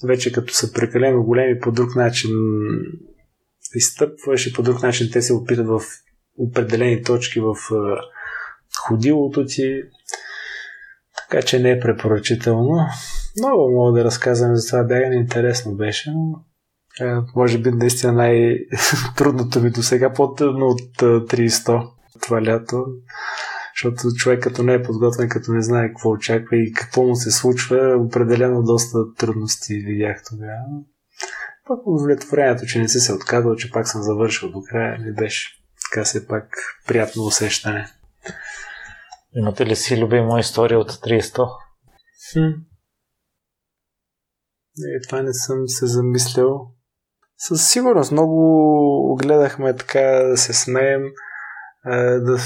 [0.08, 2.32] вече като са прекалено големи по друг начин
[3.76, 5.82] изтъпваш и по друг начин те се опитат в
[6.38, 7.56] определени точки в
[8.78, 9.82] ходилото ти.
[11.18, 12.88] Така че не е препоръчително.
[13.38, 15.16] Много мога да разказвам за това бягане.
[15.16, 16.46] Интересно беше, но
[17.08, 21.90] е, може би наистина най-трудното ми до сега, по-трудно от 300
[22.22, 22.86] това лято.
[23.76, 27.32] Защото човек като не е подготвен, като не знае какво очаква и какво му се
[27.32, 30.64] случва, определено доста трудности видях тогава.
[31.68, 35.66] Пък удовлетворението, че не си се отказал, че пак съм завършил до края, ми беше
[35.90, 36.48] така се пак
[36.88, 37.88] приятно усещане.
[39.36, 41.48] Имате ли си любима история от 300?
[42.34, 42.62] Хм.
[44.78, 46.72] Не, това не съм се замислял.
[47.38, 51.02] Със сигурност много гледахме така да се смеем,
[52.20, 52.38] да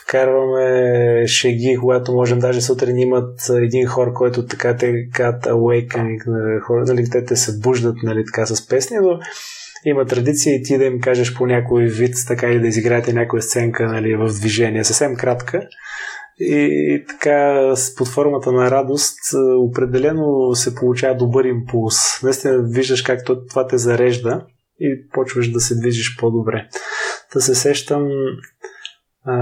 [0.00, 2.38] вкарваме шеги, когато можем.
[2.38, 7.58] Даже сутрин имат един хор, който така те казват awakening на нали, те, те се
[7.58, 9.18] буждат нали, така с песни, но
[9.84, 13.42] има традиция и ти да им кажеш по някой вид, така и да изиграете някоя
[13.42, 15.68] сценка нали, в движение, съвсем кратка.
[16.40, 19.18] И така, под формата на радост,
[19.58, 22.22] определено се получава добър импулс.
[22.22, 24.46] Наистина виждаш как това те зарежда
[24.80, 26.68] и почваш да се движиш по-добре.
[27.34, 28.08] Да се сещам
[29.24, 29.34] а,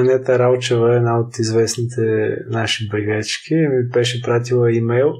[0.00, 5.12] Анета Ралчева, една от известните наши бегачки, ми беше пратила имейл,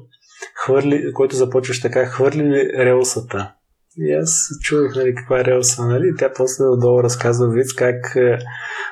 [0.55, 3.53] хвърли, който започваш така, хвърли ли релсата?
[3.99, 6.15] И аз чувах нали, каква е релса, нали?
[6.19, 8.39] Тя после отдолу разказва вид как е,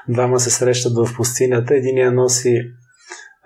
[0.08, 1.74] двама се срещат в пустинята.
[1.74, 2.60] Единия носи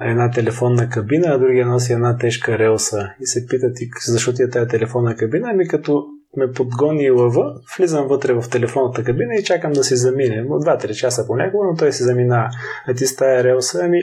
[0.00, 3.10] една телефонна кабина, а другия носи една тежка релса.
[3.20, 5.48] И се питат и защо ти е тая телефонна кабина?
[5.50, 6.04] Ами като
[6.36, 10.44] ме подгони лъва, влизам вътре в телефонната кабина и чакам да си замине.
[10.44, 12.48] 2-3 часа понякога, но той се заминава.
[12.86, 14.02] А ти с тая релса, ами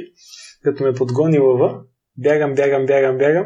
[0.63, 1.81] като ме подгони лъва,
[2.17, 3.45] бягам, бягам, бягам, бягам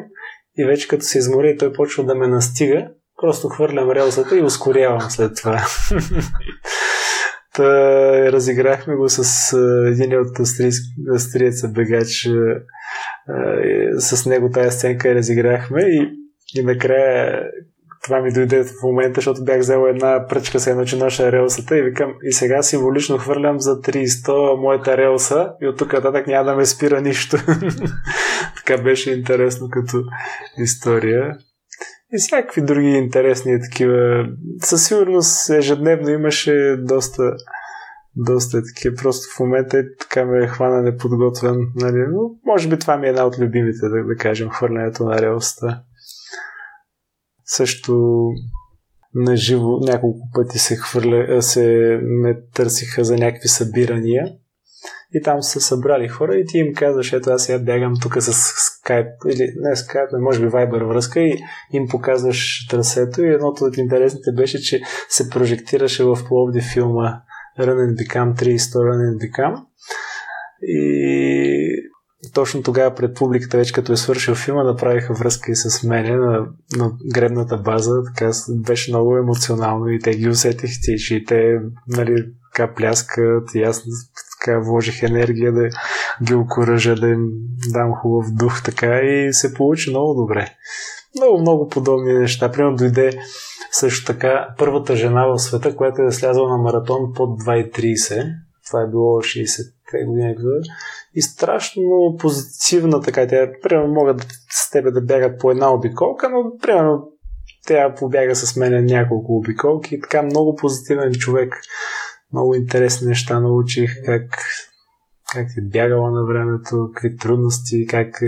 [0.58, 2.89] и вече като се измори, той почва да ме настига
[3.22, 5.65] Просто хвърлям релсата и ускорявам след това.
[7.53, 7.63] Та,
[8.32, 9.53] разиграхме го с
[9.88, 10.39] един от
[11.13, 12.30] австриеца бегач.
[13.97, 16.09] С него тая сценка разиграхме и,
[16.55, 17.43] и накрая
[18.03, 21.78] това ми дойде в момента, защото бях взел една пръчка с едно, че ноша релсата
[21.78, 26.45] и викам, и сега символично хвърлям за 300 моята релса и от тук нататък няма
[26.51, 27.38] да ме спира нищо.
[28.57, 30.03] така беше интересно като
[30.57, 31.38] история
[32.14, 34.26] и всякакви други интересни такива.
[34.62, 37.38] Със сигурност ежедневно имаше доста
[38.18, 38.95] доста такива.
[38.95, 41.72] Просто в момента е така ме хвана неподготвен.
[41.76, 42.05] Нали?
[42.12, 45.82] Но може би това ми е една от любимите, да, да кажем, хвърлянето на релста.
[47.45, 48.22] Също
[49.14, 54.28] на живо няколко пъти се хвърля, се ме търсиха за някакви събирания
[55.14, 58.34] и там са събрали хора и ти им казваш, ето аз сега бягам тук с
[58.34, 61.39] скайп, или не скайп, но може би вайбър връзка и
[61.74, 67.22] им показваш трасето и едното от интересните беше, че се прожектираше в Пловди филма
[67.60, 69.64] Run and Become 3 Run and Become
[70.62, 71.91] и
[72.34, 76.47] точно тогава пред публиката, вече като е свършил филма, направиха връзка и с мене на,
[76.78, 78.03] на гребната база.
[78.03, 80.72] Така беше много емоционално и те ги усетих,
[81.08, 83.84] че те нали, така пляскат и аз
[84.48, 85.70] така вложих енергия да
[86.24, 87.28] ги окоръжа, да им
[87.74, 90.50] дам хубав дух така и се получи много добре.
[91.16, 92.52] Много, много подобни неща.
[92.52, 93.20] Примерно дойде
[93.72, 98.26] също така първата жена в света, която е слязала на маратон под 2,30.
[98.68, 100.36] Това е било 60-те години
[101.16, 103.28] и страшно позитивна така.
[103.28, 107.12] Тя, примерно, могат с тебе да бягат по една обиколка, но, примерно,
[107.68, 111.56] тя побяга с мен няколко обиколки така много позитивен човек.
[112.34, 114.23] Много интересни неща научих, как,
[115.34, 118.21] как е бягала на времето, какви трудности, как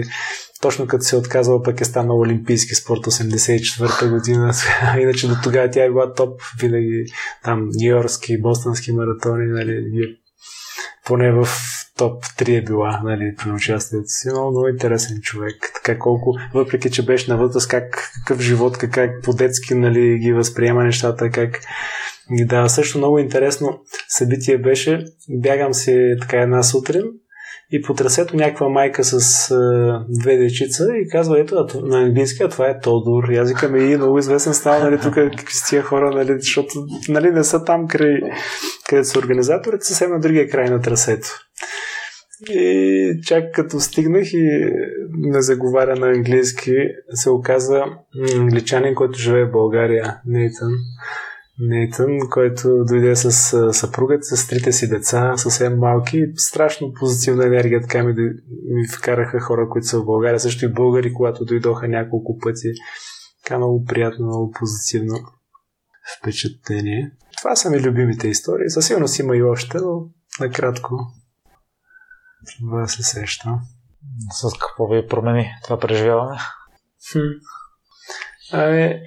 [0.61, 4.53] точно като се е отказала пък е станал олимпийски спорт 84-та година.
[4.99, 7.05] Иначе до тогава тя е била топ винаги
[7.43, 9.85] там нью-йоркски, бостонски маратони, нали,
[11.05, 11.47] поне в
[11.97, 14.29] топ 3 е била нали, при участието си.
[14.29, 15.55] Много, много интересен човек.
[15.75, 20.33] Така колко, въпреки че беше на възраст, как, какъв живот, как, как по-детски нали, ги
[20.33, 21.59] възприема нещата, как
[22.37, 22.69] ги дава.
[22.69, 27.03] Също много интересно събитие беше, бягам си така една сутрин
[27.71, 32.49] и по трасето някаква майка с а, две дечица и казва, ето на английски, а
[32.49, 33.29] това е Тодор.
[33.31, 36.73] И аз викам, и много известен става, нали, тук какви с тия хора, нали, защото
[37.09, 38.21] нали, не са там край,
[38.89, 41.27] където са организаторите, съвсем на другия край на трасето.
[42.49, 44.71] И чак като стигнах и
[45.17, 46.73] не заговаря на английски,
[47.13, 47.83] се оказа
[48.39, 50.71] англичанин, който живее в България, Нейтън.
[51.59, 53.31] Нейтън, който дойде с
[53.73, 56.25] съпругата, с трите си деца, съвсем малки.
[56.35, 58.13] Страшно позитивна енергия така ми,
[58.65, 60.39] ми вкараха хора, които са в България.
[60.39, 62.71] Също и българи, когато дойдоха няколко пъти.
[63.43, 65.15] Така много приятно, много позитивно
[66.19, 67.11] впечатление.
[67.37, 68.69] Това са ми любимите истории.
[68.69, 70.95] Със сигурност има и още, но накратко
[72.57, 73.49] това се сеща.
[74.31, 76.37] С какво ви промени това преживяване?
[77.11, 77.19] Хм.
[78.51, 79.01] Ами,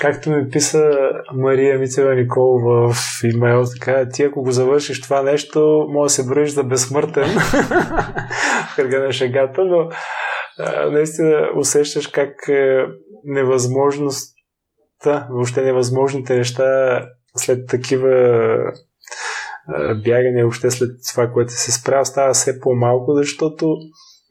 [0.00, 0.90] както ми писа
[1.34, 6.26] Мария Мицева Николова в имейл, така, ти ако го завършиш това нещо, може да се
[6.26, 7.24] броиш за безсмъртен.
[8.72, 9.88] В кръга на шегата, но
[10.58, 12.84] а, наистина усещаш как е
[13.24, 17.00] невъзможността, въобще невъзможните неща
[17.36, 18.56] след такива
[20.04, 23.76] бягане, въобще след това, което се справя, става все по-малко, защото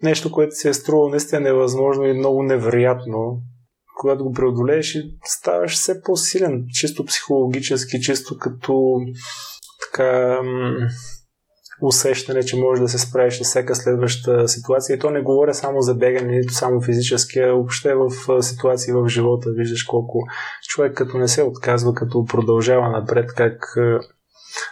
[0.03, 3.41] нещо, което се е струвало наистина невъзможно и много невероятно,
[3.99, 8.99] когато го преодолееш ставаш все по-силен, чисто психологически, чисто като
[9.85, 10.39] така
[11.81, 14.95] усещане, че можеш да се справиш с всяка следваща ситуация.
[14.95, 19.07] И то не говоря само за бегане, нито само физически, а въобще в ситуации в
[19.07, 19.49] живота.
[19.57, 20.19] Виждаш колко
[20.67, 23.77] човек като не се отказва, като продължава напред, как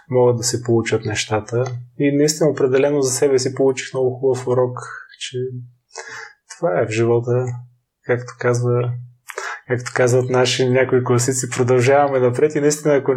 [0.09, 1.63] могат да се получат нещата.
[1.99, 4.77] И наистина определено за себе си получих много хубав урок,
[5.19, 5.37] че
[6.57, 7.45] това е в живота,
[8.05, 8.93] както казва
[9.67, 13.11] както казват наши някои класици, продължаваме напред и наистина, ако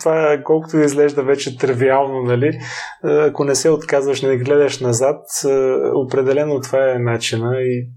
[0.00, 2.58] това колкото изглежда вече тривиално, нали,
[3.02, 5.20] ако не се отказваш, не гледаш назад,
[5.94, 7.88] определено това е начина и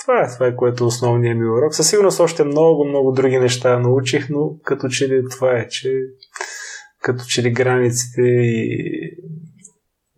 [0.00, 1.74] това е, това е което е основният ми урок.
[1.74, 5.92] Със сигурност още много, много други неща научих, но като че ли това е, че
[7.02, 9.07] като че ли границите и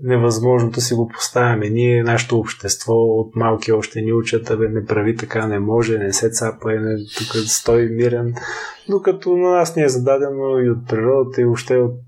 [0.03, 1.69] невъзможното си го поставяме.
[1.69, 6.13] Ние, нашето общество от малки още ни учат, абе не прави така, не може, не
[6.13, 8.35] се цапа, не, тук стои мирен.
[8.89, 12.01] Докато на нас ни е зададено и от природата и още от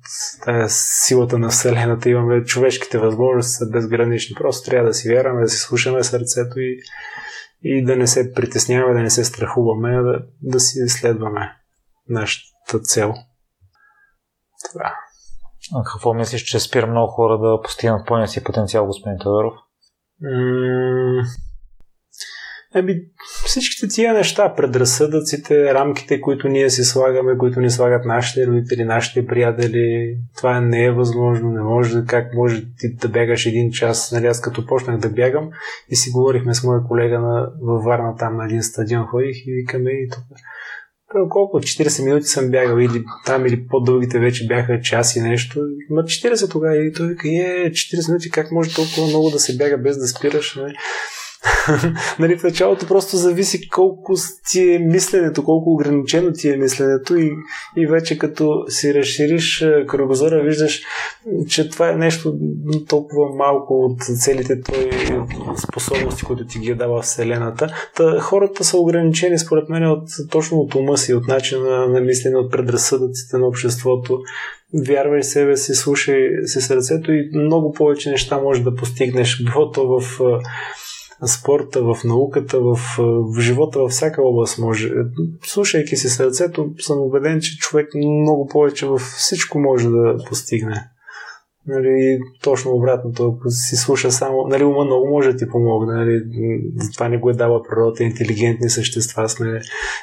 [0.44, 4.35] тая силата на Вселената имаме човешките възможности са безгранични.
[4.35, 6.78] Просто трябва да си вярваме, да си слушаме сърцето и,
[7.62, 11.52] и да не се притесняваме, да не се страхуваме, да, да си следваме
[12.09, 13.14] нашата цел.
[14.70, 14.94] Това.
[15.74, 19.55] А какво мислиш, че спира много хора да постигнат пълния си потенциал, господин Тодоров?
[22.74, 23.01] Еми,
[23.47, 29.26] всичките тия неща, предразсъдъците, рамките, които ние си слагаме, които ни слагат нашите родители, нашите
[29.26, 34.12] приятели, това не е възможно, не може, как може ти да бягаш един час.
[34.12, 35.51] Нали, аз като почнах да бягам
[35.89, 39.52] и си говорихме с моя колега на, във Варна, там на един стадион ходих и
[39.52, 40.24] викаме и тук
[41.28, 45.60] колко 40 минути съм бягал или там или по-дългите вече бяха час и нещо.
[45.90, 49.56] Ма 40 тогава и той вика, е, 40 минути, как може толкова много да се
[49.56, 50.56] бяга без да спираш?
[50.56, 50.74] Не?
[52.19, 52.39] Нали?
[52.39, 54.14] в началото просто зависи колко
[54.51, 57.32] ти е мисленето, колко ограничено ти е мисленето и,
[57.77, 60.82] и вече като си разшириш кръгозора, виждаш,
[61.48, 62.35] че това е нещо
[62.89, 64.90] толкова малко от целите твои
[65.56, 67.74] способности, които ти ги е дава Вселената.
[67.97, 72.36] Та, хората са ограничени, според мен, от, точно от ума си, от начина на мислене,
[72.36, 74.20] от предразсъдъците на обществото
[74.86, 80.01] вярвай себе си, слушай си сърцето и много повече неща можеш да постигнеш, било то
[80.01, 80.20] в
[81.27, 84.93] спорта, в науката, в, в живота, във всяка област може.
[85.43, 90.85] Слушайки си сърцето, съм убеден, че човек много повече във всичко може да постигне.
[91.66, 96.23] Нали, точно обратното, ако си слуша само, нали, ума много може да ти помогне, нали,
[96.94, 99.61] това не го е дава природата, интелигентни същества сме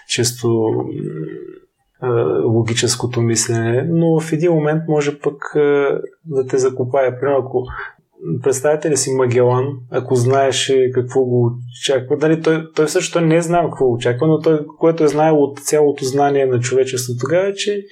[0.08, 0.72] често
[2.46, 5.52] логическото мислене, но в един момент може пък
[6.26, 7.20] да те закопае.
[7.20, 7.66] Примерно, ако
[8.44, 11.52] представете ли си Магелан, ако знаеш какво го
[11.82, 15.44] очаква, дали той, той също не е знал какво очаква, но той, което е знаел
[15.44, 17.84] от цялото знание на човечеството тогава е, че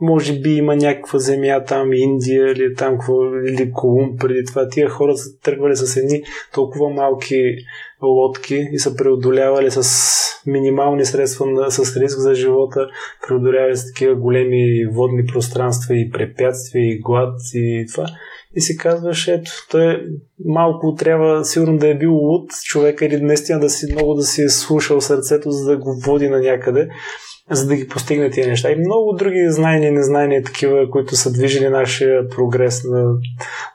[0.00, 2.98] може би има някаква земя там, Индия или там,
[3.46, 4.68] или Колумб преди това.
[4.68, 6.22] Тия хора са тръгвали с едни
[6.54, 7.54] толкова малки
[8.02, 9.82] лодки и са преодолявали с
[10.46, 12.88] минимални средства, с риск за живота,
[13.28, 18.06] преодолявали с такива големи водни пространства и препятствия и глад и това.
[18.56, 20.06] И си казваш, ето, той
[20.44, 24.42] малко трябва сигурно да е бил луд човек или наистина да си много да си
[24.42, 26.88] е слушал сърцето, за да го води на някъде
[27.50, 28.70] за да ги постигне тия неща.
[28.70, 33.14] И много други знания и незнания такива, които са движили нашия прогрес на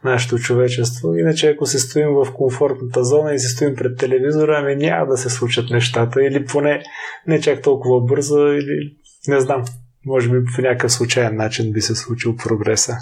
[0.04, 1.16] нашето човечество.
[1.16, 5.18] Иначе ако се стоим в комфортната зона и се стоим пред телевизора, ами няма да
[5.18, 6.24] се случат нещата.
[6.24, 6.84] Или поне
[7.28, 8.96] не чак толкова бързо, или
[9.28, 9.64] не знам.
[10.06, 12.98] Може би по някакъв случайен начин би се случил прогреса.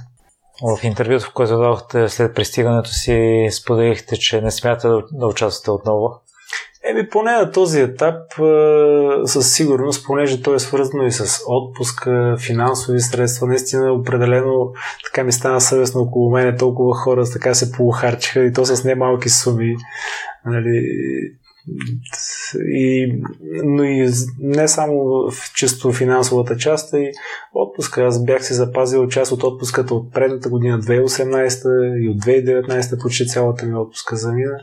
[0.64, 6.22] В интервюто, в което дадохте след пристигането си, споделихте, че не смятате да участвате отново.
[6.90, 8.16] Еми, поне на този етап,
[9.26, 12.08] със сигурност, понеже той е свързано и с отпуск,
[12.46, 14.72] финансови средства, наистина определено
[15.06, 19.30] така ми стана съвестно около мене, толкова хора така се полухарчиха и то с немалки
[19.30, 19.76] суми.
[20.46, 20.84] Нали,
[22.68, 23.22] и,
[23.64, 24.10] но и
[24.40, 24.94] не само
[25.32, 27.12] в чисто финансовата част, а и
[27.54, 28.04] отпуска.
[28.04, 33.28] Аз бях си запазил част от отпуската от предната година, 2018 и от 2019 почти
[33.28, 34.60] цялата ми отпуска замина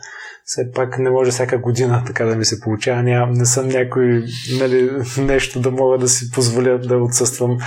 [0.51, 3.02] все пак не може всяка година така да ми се получава.
[3.02, 4.24] Ням, не съм някой
[4.59, 7.59] нали, нещо да мога да си позволя да отсъствам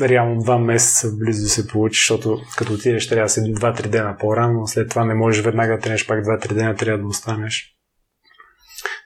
[0.00, 4.66] реално два месеца близо се получи, защото като отидеш трябва да си 2-3 дена по-рано,
[4.66, 7.79] след това не можеш веднага да тренеш пак 2-3 дена, трябва да останеш.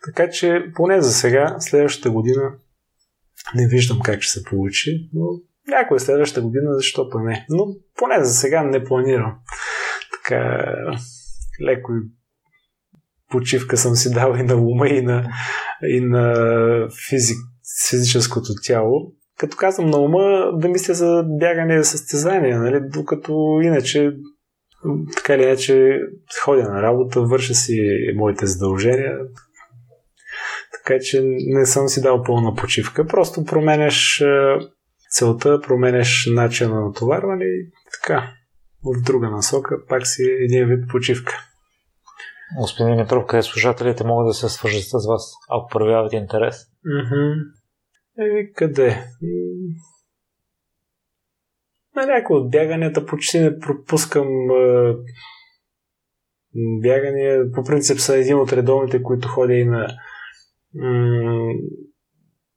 [0.05, 2.53] Така че поне за сега, следващата година
[3.55, 5.27] не виждам как ще се получи, но
[5.69, 7.47] някоя следващата година, защо па не.
[7.51, 7.67] Но
[7.97, 9.35] поне за сега не планирам.
[10.13, 10.65] Така
[11.63, 12.01] леко и
[13.31, 15.29] почивка съм си дал и на ума, и на,
[15.89, 16.35] и на
[17.09, 17.37] физик,
[17.91, 19.13] физическото тяло.
[19.39, 22.81] Като казвам на ума, да мисля за бягане и състезания, нали?
[22.93, 24.13] докато иначе
[25.17, 26.01] така или иначе
[26.45, 27.81] ходя на работа, върша си
[28.17, 29.19] моите задължения,
[30.85, 33.07] така че не съм си дал пълна почивка.
[33.07, 34.23] Просто променяш
[35.11, 38.33] целта, променяш начина на натоварване и така
[38.85, 41.33] в друга насока пак си един вид почивка.
[42.61, 46.57] Господин Митров, къде служателите могат да се свържат с вас, ако проявяват интерес?
[46.87, 47.35] Mm-hmm.
[48.19, 49.05] Еми, къде?
[51.97, 54.95] На някои от бяганията почти не пропускам е,
[56.83, 57.53] бягания.
[57.53, 59.89] По принцип са един от редовните, които ходя и на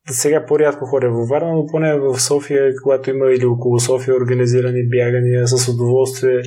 [0.09, 4.89] сега по-рядко ходя във Варна, но поне в София, когато има или около София организирани
[4.89, 6.41] бягания, с удоволствие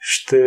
[0.00, 0.38] ще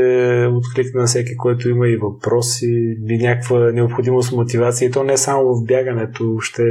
[0.52, 4.88] откликна на всеки, който има и въпроси или някаква необходимост, мотивация.
[4.88, 6.38] И то не само в бягането.
[6.40, 6.64] Ще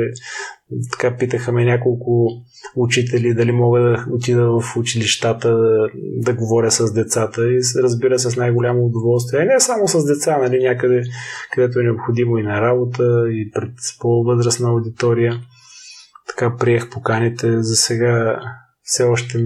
[0.92, 2.28] така питаха ме няколко
[2.76, 8.30] учители дали мога да отида в училищата да, да говоря с децата и разбира се
[8.30, 9.40] с най-голямо удоволствие.
[9.40, 11.02] И не само с деца, нали, някъде,
[11.52, 15.40] където е необходимо и на работа, и пред по-възрастна аудитория.
[16.28, 17.62] Така приех поканите.
[17.62, 18.40] За сега
[18.90, 19.38] все още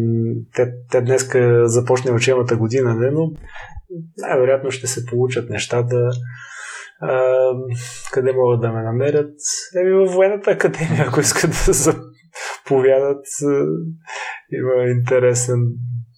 [0.54, 3.32] те, те днеска започне учебната година, не, но
[4.18, 6.10] най-вероятно ще се получат нещата.
[7.00, 7.50] А,
[8.12, 9.34] къде могат да ме намерят?
[9.80, 13.26] Еми във военната академия, ако искат да заповядат.
[14.52, 15.58] Има интересен,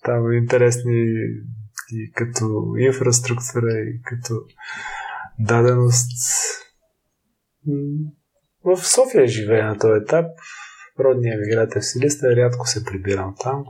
[0.05, 1.07] там интересни
[1.91, 4.35] и като инфраструктура, и като
[5.39, 6.11] даденост.
[8.65, 10.27] В София живея на този етап
[11.01, 13.65] родния ми град е в Силистра, рядко се прибирам там.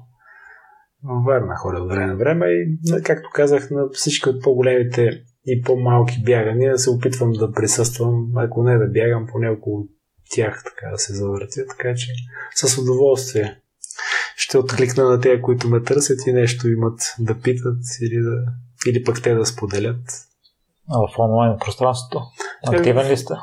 [1.04, 5.62] Във Варна ходя от време на време и, както казах, на всички от по-големите и
[5.62, 9.88] по-малки бягания се опитвам да присъствам, ако не да бягам, поне около
[10.30, 12.06] тях така да се завъртя, така че
[12.54, 13.60] с удоволствие
[14.36, 18.44] ще откликна на тези, които ме търсят и нещо имат да питат или, да,
[18.86, 20.26] или пък те да споделят.
[20.88, 22.22] А в онлайн пространството?
[22.66, 23.34] Активен ли сте?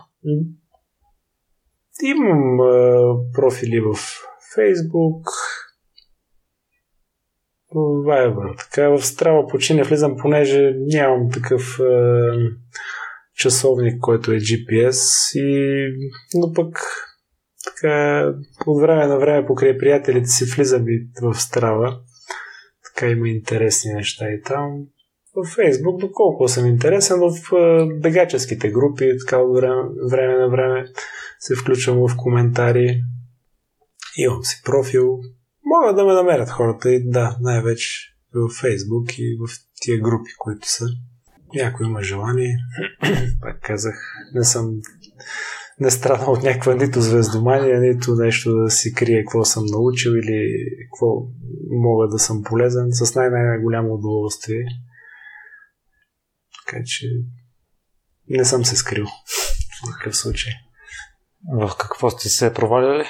[2.02, 3.94] Имам а, профили в
[4.56, 5.24] Facebook,
[7.76, 8.58] Viber.
[8.58, 12.34] Така в Strava почти не влизам, понеже нямам такъв а,
[13.36, 15.32] часовник, който е GPS.
[15.40, 15.88] И,
[16.34, 16.80] но пък
[17.66, 18.26] така,
[18.68, 22.00] от време на време покрай приятелите си влизам и в Strava.
[22.84, 24.86] Така има интересни неща и там.
[25.36, 27.34] В Фейсбук, доколко съм интересен, в
[28.02, 30.86] бегаческите групи, така от време, време на време
[31.44, 33.04] се включвам в коментари.
[34.18, 35.20] Имам си профил.
[35.66, 39.52] Могат да ме намерят хората и да, най-вече в Фейсбук и в
[39.82, 40.86] тия групи, които са.
[41.56, 42.58] Някой има желание.
[43.42, 43.96] Пак казах,
[44.34, 44.72] не съм
[45.80, 50.66] не страда от някаква нито звездомания, нито нещо да си крие какво съм научил или
[50.84, 51.28] какво
[51.72, 52.88] мога да съм полезен.
[52.92, 54.64] С най-най-голямо удоволствие.
[56.66, 57.08] Така че
[58.30, 59.06] не съм се скрил
[59.86, 60.54] в такъв случай.
[61.52, 63.06] В какво сте се проваляли?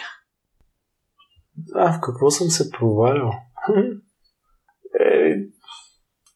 [1.75, 3.31] А, в какво съм се провалял?
[4.99, 5.35] Е,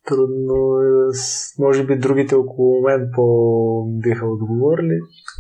[0.08, 1.12] трудно е.
[1.60, 5.00] Може би другите около мен по биха отговорили.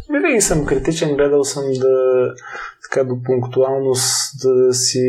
[0.09, 2.27] Винаги съм критичен, гледал съм да
[2.84, 5.07] така до пунктуалност да си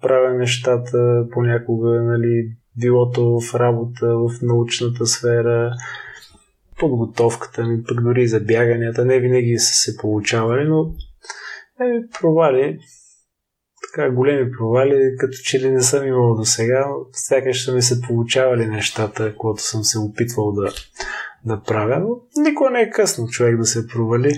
[0.00, 5.72] правя нещата понякога, нали, билото в работа, в научната сфера,
[6.80, 10.92] подготовката ми, пък дори за бяганията, не винаги са се получавали, но
[11.80, 12.78] е, провали,
[13.90, 18.00] така големи провали, като че ли не съм имал до сега, сякаш са ми се
[18.00, 20.68] получавали нещата, които съм се опитвал да,
[21.44, 24.32] да правя, но никога не е късно човек да се провали.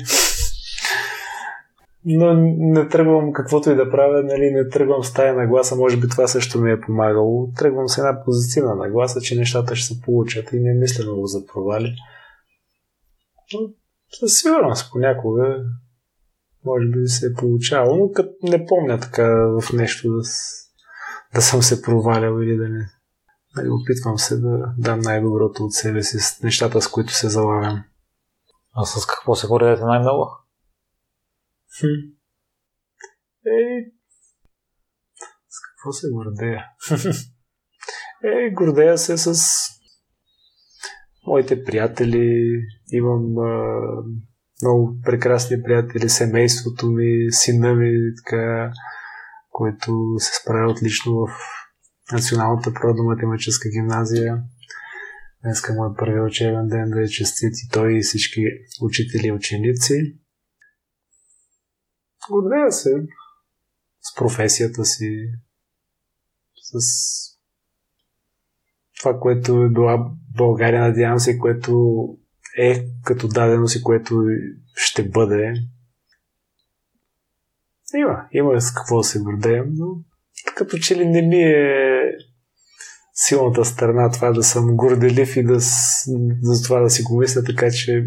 [2.04, 6.08] Но не тръгвам каквото и да правя, нали, не тръгвам с тая нагласа, може би
[6.08, 7.48] това също ми е помагало.
[7.56, 11.46] Тръгвам с една позитивна нагласа, че нещата ще се получат и не мисля много за
[11.46, 11.94] провали.
[14.20, 15.64] Със сигурност понякога
[16.64, 19.24] може би се е получавало, но като не помня така
[19.60, 20.22] в нещо да,
[21.34, 22.90] да съм се провалял или да не.
[23.56, 27.84] Нали, опитвам се да дам най-доброто от себе си с нещата, с които се залагам.
[28.74, 30.30] А с какво се гордеете най-много?
[31.80, 31.86] Хм.
[33.46, 33.90] Е,
[35.48, 36.64] с какво се гордея?
[38.24, 39.42] е, гордея се с
[41.26, 42.42] моите приятели.
[42.92, 43.80] Имам а,
[44.62, 48.72] много прекрасни приятели, семейството ми, сина ми, така,
[49.50, 51.28] който се справя отлично в
[52.12, 54.42] Националната природно-математическа гимназия.
[55.42, 58.40] Днеска му е първи учебен ден да е честит и той и всички
[58.82, 60.18] учители и ученици.
[62.30, 62.90] Гордея се
[64.00, 65.28] с професията си,
[66.54, 66.78] с
[69.00, 72.04] това, което е била България, надявам се, което
[72.58, 74.22] е като даденост и което
[74.74, 75.54] ще бъде.
[77.94, 79.86] Има, има с какво да се гордеем, но
[80.56, 82.02] като че ли не ми е
[83.14, 85.58] силната страна това да съм горделив и да,
[86.42, 88.04] за това да си го мисля, така че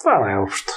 [0.00, 0.72] това най-общо.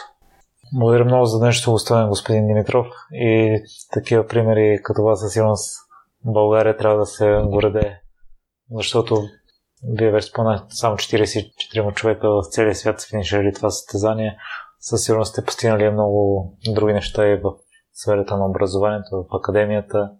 [0.74, 2.88] Благодаря много за днешното гостуване, господин Димитров.
[3.12, 3.58] И
[3.94, 5.80] такива примери като вас със сигурност
[6.26, 8.00] България трябва да се гореде,
[8.72, 9.22] защото
[9.84, 14.38] вие вече спомнахте само 44 човека в целия свят са финиширали това състезание.
[14.80, 17.54] Със сигурност сте постигнали много други неща и в
[17.94, 20.12] сферата на образованието, в академията.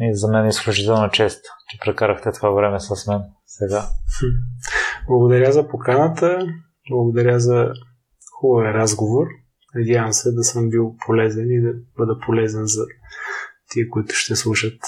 [0.00, 3.84] И за мен е изключително чест, че прекарахте това време с мен сега.
[5.08, 6.46] Благодаря за поканата,
[6.90, 7.72] благодаря за
[8.40, 9.26] хубавия разговор.
[9.74, 12.82] Надявам се да съм бил полезен и да бъда полезен за
[13.70, 14.80] тия, които ще слушат.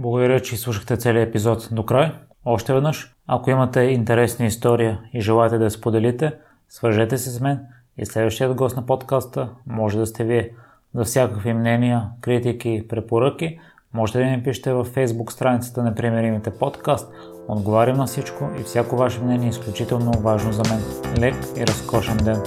[0.00, 2.12] Благодаря, че слушахте целият епизод до край.
[2.48, 6.32] Още веднъж, ако имате интересна история и желаете да я споделите,
[6.68, 7.60] свържете се с мен
[7.98, 10.50] и следващият гост на подкаста може да сте вие.
[10.94, 13.58] За всякакви мнения, критики, препоръки,
[13.94, 17.12] можете да ни пишете във Facebook страницата на Примеримите подкаст.
[17.48, 20.82] Отговарям на всичко и всяко ваше мнение е изключително важно за мен.
[21.18, 22.42] Лек и разкошен ден!